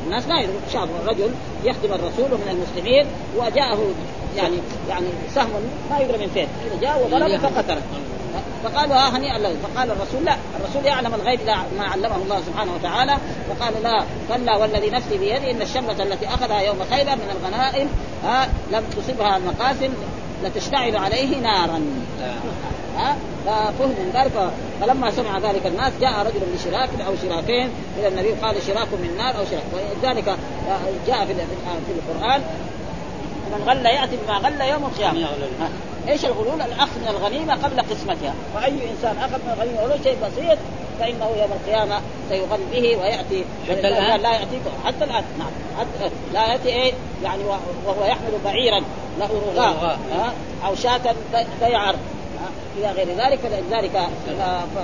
[0.05, 1.31] الناس ما شاف رجل
[1.63, 3.05] يخدم الرسول من المسلمين
[3.37, 3.79] وجاءه
[4.37, 4.55] يعني
[4.89, 6.47] يعني سهم ما يدري من فين.
[6.81, 7.81] جاء وضرب فقتله.
[8.63, 9.55] فقالوا ها هنيئا له.
[9.63, 11.39] فقال الرسول لا الرسول يعلم الغيب
[11.77, 13.17] ما علمه الله سبحانه وتعالى.
[13.49, 17.89] فقال لا كلا والذي نفسي بيده إن الشملة التي أخذها يوم خيبر من الغنائم
[18.23, 19.93] ها لم تصبها المقاسم
[20.43, 21.81] لتشتعل عليه نارا.
[22.97, 23.15] ها؟
[23.45, 24.51] ففهم من ذلك.
[24.81, 27.69] فلما سمع ذلك الناس جاء رجل بشراك أو شراكين.
[27.99, 29.63] إلى النبي قال شراك من نار أو شراك.
[29.73, 30.25] ولذلك
[31.07, 32.41] جاء في القرآن
[33.51, 35.27] من غل يأتي بما غل يوم القيامة.
[36.09, 40.57] إيش الغلول؟ الأخذ من الغنيمة قبل قسمتها، وأي إنسان أخذ من الغنيمة ولو شيء بسيط
[40.99, 43.45] فإنه يوم القيامة سيغل به ويأتي.
[43.69, 45.23] حتى الآن؟ لا ياتي حتى الآن.
[45.39, 45.51] نعم.
[45.79, 47.43] حتى لا يأتي إيه؟ يعني
[47.85, 48.81] وهو يحمل بعيرا.
[49.19, 49.97] له رغاء
[50.65, 51.01] أو شاة
[51.59, 51.95] تيعر
[52.77, 54.07] إلى غير ذلك فلذلك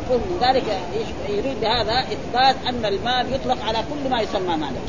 [0.09, 0.63] من ذلك
[1.29, 4.79] يريد بهذا إثبات أن المال يطلق على كل ما يسمى مالا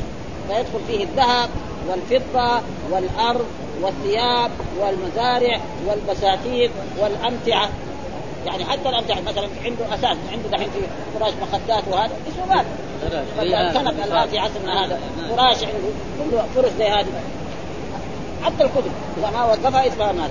[0.47, 1.49] فيدخل فيه الذهب
[1.89, 2.61] والفضة
[2.91, 3.45] والأرض
[3.81, 7.69] والثياب والمزارع والبساتين والأمتعة.
[8.45, 10.79] يعني حتى الأمتعة مثلا عنده أساس عنده دحين في
[11.19, 12.65] فراش مخدات وهذا اسمه مال
[13.39, 15.89] الكنب الان في عصرنا هذا فراش عنده
[16.31, 17.07] كله فرش زي هذه.
[18.43, 20.29] حتى الكتب إذا ما وقفها اسمها مال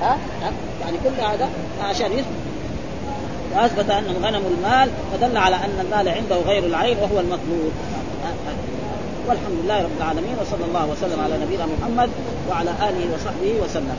[0.00, 0.18] ها؟
[0.80, 1.48] يعني كل هذا
[1.82, 2.26] عشان يثبت.
[3.56, 7.72] وأثبت أن الغنم المال فدل على أن المال عنده غير العين وهو المطلوب.
[9.28, 12.10] والحمد لله رب العالمين وصلى الله وسلم على نبينا محمد
[12.50, 13.96] وعلى آله وصحبه وسلم.